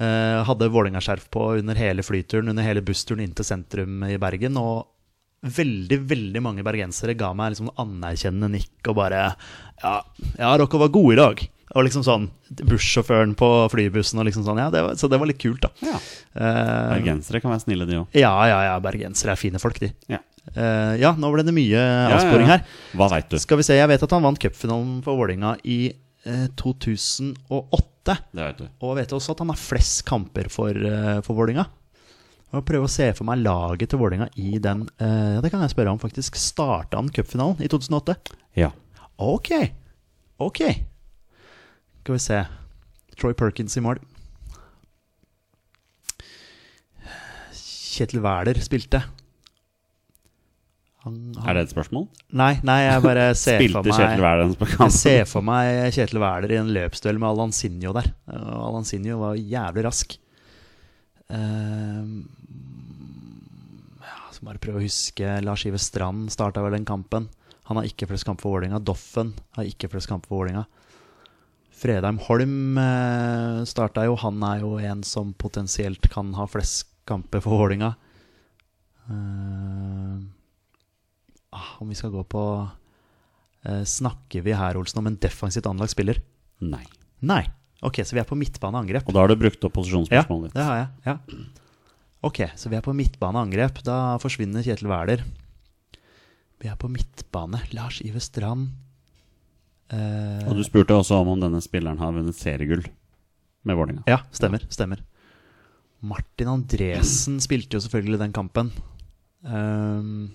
[0.00, 4.58] Eh, hadde Vålerenga-skjerf på under hele flyturen, under hele bussturen inn til sentrum i Bergen.
[4.60, 4.84] Og
[5.40, 9.22] veldig, veldig mange bergensere ga meg liksom anerkjennende nikk og bare
[9.80, 9.94] Ja,
[10.36, 11.42] ja dere var gode i dag.
[11.70, 12.24] Og liksom sånn
[12.66, 14.58] Bussjåføren på flybussen og liksom sånn.
[14.58, 15.70] Ja, det var, så det var litt kult, da.
[15.86, 16.00] Ja.
[16.34, 18.16] Eh, Bergensere kan være snille, de òg.
[18.18, 19.92] ja, ja, ja, bergensere er fine folk, de.
[20.10, 20.18] Ja.
[20.56, 21.78] Uh, ja, nå ble det mye
[22.10, 22.64] avsporing her.
[22.96, 23.36] Hva vet du?
[23.38, 25.92] Skal vi se, jeg vet at han vant cupfinalen for Vålerenga i
[26.26, 28.16] uh, 2008.
[28.32, 28.66] Det vet du.
[28.82, 31.68] Og vet også at han har flest kamper for, uh, for Vålerenga.
[32.50, 35.52] Jeg må prøve å se for meg laget til Vålerenga i den uh, Ja, det
[35.52, 36.34] kan jeg spørre om, faktisk.
[36.40, 38.16] Starta han cupfinalen i 2008?
[38.58, 38.72] Ja.
[39.22, 39.52] Ok.
[40.42, 40.64] Ok.
[42.00, 42.40] Skal vi se.
[43.20, 44.00] Troy Perkins i mål.
[48.00, 49.02] Kjetil Wæler spilte.
[51.04, 52.06] Han, han, Er det et spørsmål?
[52.36, 55.94] Nei, nei, jeg bare ser for Spilte meg Kjetil Wæler på Jeg ser for meg
[55.96, 58.10] Kjetil Wæler i en løpsduell med Alansinho der.
[58.36, 60.16] Og Alansinho var jævlig rask.
[61.30, 62.24] Uh,
[64.02, 65.36] ja, så bare prøve å huske.
[65.44, 67.28] Lars Ive Strand starta vel den kampen.
[67.70, 68.80] Han har ikke flest kamper for Vålerenga.
[68.82, 70.64] Doffen har ikke flest kamper for Vålerenga.
[71.80, 74.18] Fredheim Holm uh, starta jo.
[74.20, 77.94] Han er jo en som potensielt kan ha flest kamper for Vålinga.
[79.10, 80.18] Eh,
[81.56, 82.42] ah, om vi skal gå på
[83.66, 86.20] eh, Snakker vi her, Olsen, om en defensivt anlagt spiller?
[86.62, 86.84] Nei.
[87.26, 87.42] Nei.
[87.82, 89.08] Ok, så vi er på midtbaneangrep.
[89.08, 90.88] Og da har du brukt opp Ja, posisjonsspørsmålet det har jeg.
[91.08, 91.16] Ja.
[92.28, 93.80] Ok, så vi er på midtbaneangrep.
[93.86, 95.24] Da forsvinner Kjetil Wæler.
[96.60, 97.62] Vi er på midtbane.
[97.72, 98.68] Lars Ive Strand.
[99.90, 102.84] Eh, Og du spurte også om om denne spilleren har vunnet seriegull
[103.66, 104.04] med Vålerenga.
[104.08, 104.62] Ja, stemmer.
[104.72, 105.02] Stemmer.
[106.00, 108.70] Martin Andresen spilte jo selvfølgelig den kampen.
[109.44, 110.30] Um,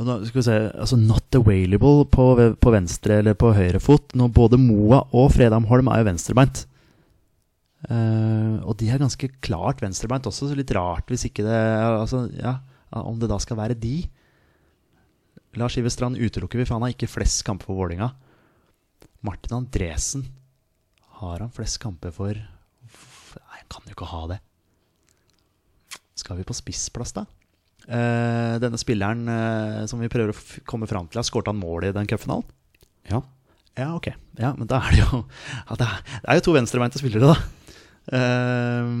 [0.00, 2.26] og nå skal vi se Altså Not available på,
[2.56, 4.12] på venstre eller på høyre fot.
[4.18, 6.64] Nå både Moa og Fredheim Holm er jo venstrebeint.
[7.88, 12.28] Uh, og de er ganske klart venstrebeint også, så litt rart hvis ikke det altså,
[12.38, 12.60] ja,
[12.94, 14.02] Om det da skal være de.
[15.60, 18.08] Lars Ive Strand utelukker vi, for han har ikke flest kamper for Vålinga
[19.26, 20.24] Martin Andresen
[21.20, 24.38] Har han flest kamper for Nei, han kan jo ikke ha det.
[26.18, 27.22] Skal vi på spissplass, da?
[27.86, 31.88] Uh, denne spilleren uh, som vi prøver å komme fram til, har skåret han mål
[31.88, 32.44] i den cupfinalen?
[33.08, 33.22] Ja.
[33.78, 34.10] Ja, ok.
[34.36, 37.32] Ja, men da er det jo ja, det, er, det er jo to venstrebeinte spillere,
[37.32, 37.72] da.
[38.18, 38.92] Eh,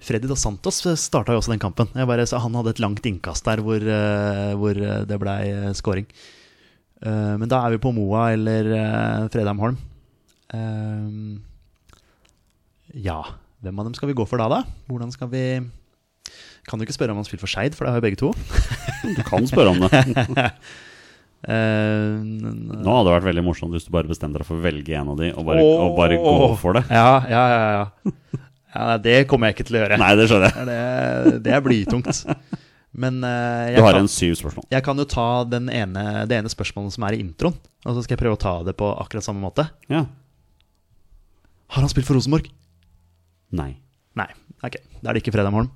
[0.00, 1.90] Freddy Dos Santos starta jo også den kampen.
[1.94, 4.76] Jeg bare, så han hadde et langt innkast der hvor, eh, hvor
[5.06, 6.08] det blei uh, scoring.
[7.00, 8.68] Eh, men da er vi på Moa eller
[9.32, 9.78] Fredheim Holm.
[10.56, 11.08] Eh,
[13.00, 13.20] ja,
[13.62, 14.60] hvem av dem skal vi gå for da, da?
[14.90, 15.44] Hvordan skal vi
[16.68, 18.32] Kan du ikke spørre om han spiller for Skeid, for det har jo begge to.
[19.16, 19.90] Du kan spørre om det.
[21.40, 22.20] Uh,
[22.84, 25.08] Nå hadde det vært veldig morsomt hvis du bare bestemte deg for å velge en
[25.14, 26.84] av de og bare, og bare gå for det.
[26.92, 28.42] Ja, ja, ja, ja.
[28.74, 29.98] Ja det kommer jeg ikke til å gjøre.
[30.00, 30.68] Nei, det skjønner jeg.
[30.70, 32.24] Det, det er blytungt.
[33.00, 34.66] Men eh, Du har kan, en syv spørsmål.
[34.74, 37.54] jeg kan jo ta den ene, det ene spørsmålet som er i introen.
[37.86, 39.68] Og så skal jeg prøve å ta det på akkurat samme måte.
[39.90, 40.04] Ja.
[41.70, 42.48] Har han spilt for Rosenborg?
[43.54, 43.72] Nei.
[44.18, 44.26] Nei.
[44.66, 45.70] Ok, da er det ikke Fredheim Holm.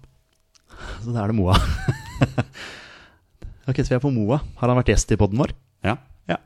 [1.05, 1.55] Så da er det Moa.
[3.71, 4.41] ok, så vi er på Moa.
[4.61, 5.55] Har han vært gjest i poden vår?
[5.87, 5.97] Ja.
[6.31, 6.41] Ja.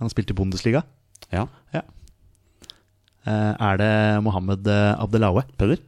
[0.00, 0.82] Han har spilt i Bundesliga.
[1.30, 1.44] Ja.
[1.76, 1.84] Ja.
[3.28, 3.92] Eh, er det
[4.24, 5.44] Mohammed Abdelawe?
[5.60, 5.82] Peder?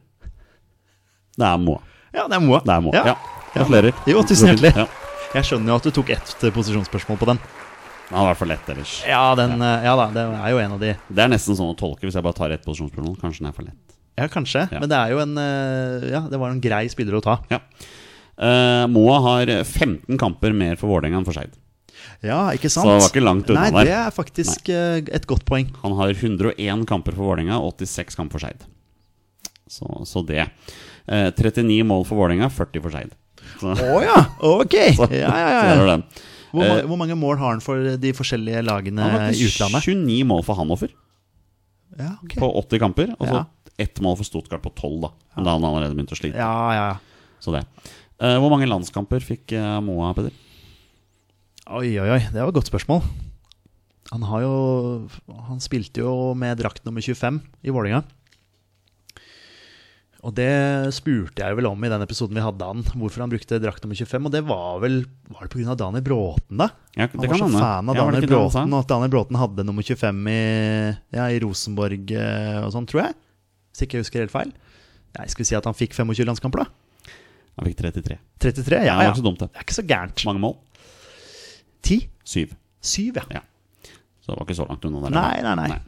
[1.33, 1.81] Det er Moa.
[2.13, 2.61] Ja, det er Moa.
[2.61, 2.93] Det er Moa.
[2.93, 3.13] Ja.
[3.13, 3.15] Ja.
[3.53, 3.93] Gratulerer.
[4.09, 4.73] Jo, tusen hjertelig.
[4.77, 4.85] Ja.
[5.33, 7.39] Jeg skjønner jo at du tok ett eh, posisjonsspørsmål på den.
[8.11, 8.99] Han har hvert for lett ellers.
[9.09, 11.71] Ja, den, eh, ja da, det er jo en av de Det er nesten sånn
[11.73, 13.17] å tolke hvis jeg bare tar ett posisjonsspørsmål.
[13.21, 13.97] Kanskje den er for lett.
[14.19, 14.67] Ja, kanskje.
[14.75, 17.39] Men det er jo en eh, Ja, det var en grei spiller å ta.
[17.49, 17.63] Ja.
[18.33, 21.53] Uh, Moa har 15 kamper mer for Vålerenga enn for Skeid.
[22.23, 22.85] Ja, ikke sant?
[22.87, 23.89] Så det var ikke langt unna Nei, der.
[23.89, 25.03] det er faktisk Nei.
[25.17, 25.71] et godt poeng.
[25.83, 28.63] Han har 101 kamper for Vålerenga og 86 kamper for Skeid.
[29.67, 30.45] Så, så det.
[31.07, 33.15] Eh, 39 mål for Vålerenga, 40 for Skeid.
[33.63, 34.19] Å oh, ja!
[34.47, 34.77] Ok!
[34.99, 35.97] så, Ja, ja, ja.
[36.53, 39.87] Hvor, Eh, hvor mange mål har han for de forskjellige lagene i utlandet?
[39.89, 40.91] 29 mål for Hanoffer
[41.97, 42.37] Ja, okay.
[42.37, 43.39] på 80 kamper, og så
[43.81, 45.09] ett mål for Stuttgart på 12, da.
[45.39, 46.37] Da han allerede begynte å slite.
[46.37, 46.85] ja, ja.
[46.91, 47.33] ja.
[47.41, 47.63] Så det.
[48.21, 50.31] Eh, hvor mange landskamper fikk eh, Moa, Peder?
[51.71, 52.19] Oi, oi, oi.
[52.33, 53.03] Det var et godt spørsmål.
[54.11, 54.55] Han har jo
[55.47, 58.01] Han spilte jo med drakt nummer 25 i Vålinga
[60.27, 60.49] Og det
[60.95, 63.95] spurte jeg vel om i den episoden vi hadde han, hvorfor han brukte drakt nummer
[63.95, 64.27] 25.
[64.27, 64.99] Og det var vel
[65.31, 65.77] Var det pga.
[65.79, 66.69] Daniel Bråten, da?
[66.97, 68.27] Ja, Han var kan så fan av Ja, Daniel?
[68.27, 70.39] Bråten, og at Daniel Bråten hadde nummer 25 i,
[71.15, 73.17] ja, i Rosenborg eh, og sånn, tror jeg.
[73.71, 74.53] Hvis ikke jeg husker helt feil.
[75.15, 77.13] Jeg skulle si at han fikk 25 landskamper, da?
[77.59, 78.19] Han fikk 33.
[78.41, 78.83] 33?
[78.87, 79.15] Ja, ja.
[79.15, 79.51] så dumt, det.
[79.53, 80.23] Det er ikke så gærent.
[80.27, 80.55] Mange mål?
[81.83, 82.07] 10?
[82.23, 82.53] Syv.
[82.83, 83.39] Syv, ja.
[83.39, 83.43] Ja.
[84.23, 85.15] Så det var ikke så langt unna der.
[85.17, 85.81] Nei, nei, nei.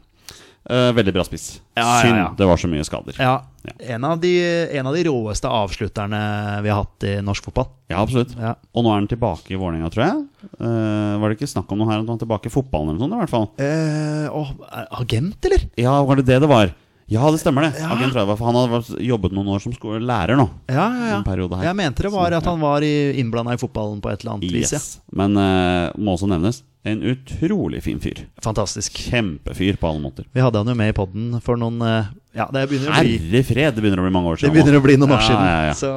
[0.66, 1.60] Eh, veldig bra spiss.
[1.78, 2.26] Ja, ja, Synd ja.
[2.36, 3.14] det var så mye skader.
[3.22, 3.36] Ja,
[3.66, 3.72] Ja.
[3.96, 4.30] En, av de,
[4.78, 6.18] en av de råeste avslutterne
[6.62, 7.66] vi har hatt i norsk fotball.
[7.90, 8.34] Ja, absolutt.
[8.38, 8.52] Ja.
[8.74, 10.20] Og nå er han tilbake i Vålerenga, tror jeg.
[10.60, 13.02] Uh, var det ikke snakk om noe her om han er tilbake i fotballen eller
[13.02, 13.16] noe sånt?
[13.16, 15.64] i hvert fall uh, er- agent, eller?
[15.82, 16.70] Ja, var det det det var?
[17.06, 17.74] Ja, det stemmer det.
[17.78, 17.92] Ja.
[17.94, 20.48] Agent var, for Han hadde jobbet noen år som lærer nå.
[20.66, 21.20] Ja, ja, ja.
[21.22, 21.68] Her.
[21.68, 24.74] Jeg mente det var at han var innblanda i fotballen på et eller annet vis.
[24.74, 24.80] Ja.
[25.14, 28.24] Men uh, må også nevnes en utrolig fin fyr.
[28.42, 28.98] Fantastisk.
[29.10, 30.26] Kjempefyr på alle måter.
[30.34, 33.16] Vi hadde han jo med i poden for noen uh, Ja, det begynner å bli,
[33.22, 34.50] Herre fred, det begynner å bli mange år siden.
[34.50, 35.46] det begynner å bli noen år Ja, siden.
[35.70, 35.76] ja.
[35.78, 35.92] Så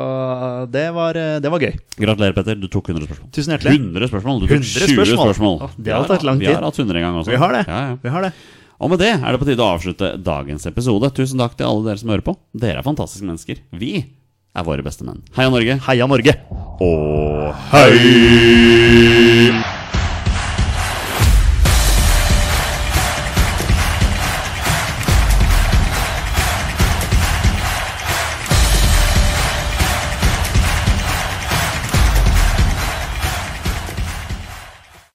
[0.74, 1.74] det var, eh, det var gøy.
[2.00, 2.62] Gratulerer, Petter.
[2.62, 3.32] Du tok 100 spørsmål.
[3.36, 3.76] Tusen hjertelig.
[3.76, 4.40] 100 spørsmål?
[4.40, 5.26] Du tok 100 20 spørsmål.
[5.28, 5.76] spørsmål.
[5.76, 7.34] Det har tatt lang Vi har hatt 100 en gang også.
[7.34, 7.66] Vi har det.
[7.68, 8.00] Ja, ja.
[8.02, 8.34] Vi har det.
[8.80, 11.10] Og med det er det på tide å avslutte dagens episode.
[11.16, 12.38] Tusen takk til alle dere som hører på.
[12.56, 13.60] Dere er fantastiske mennesker.
[13.76, 15.20] Vi er våre beste menn.
[15.36, 15.76] Heia Norge.
[15.90, 16.38] Heia Norge!
[16.80, 19.79] Og hei!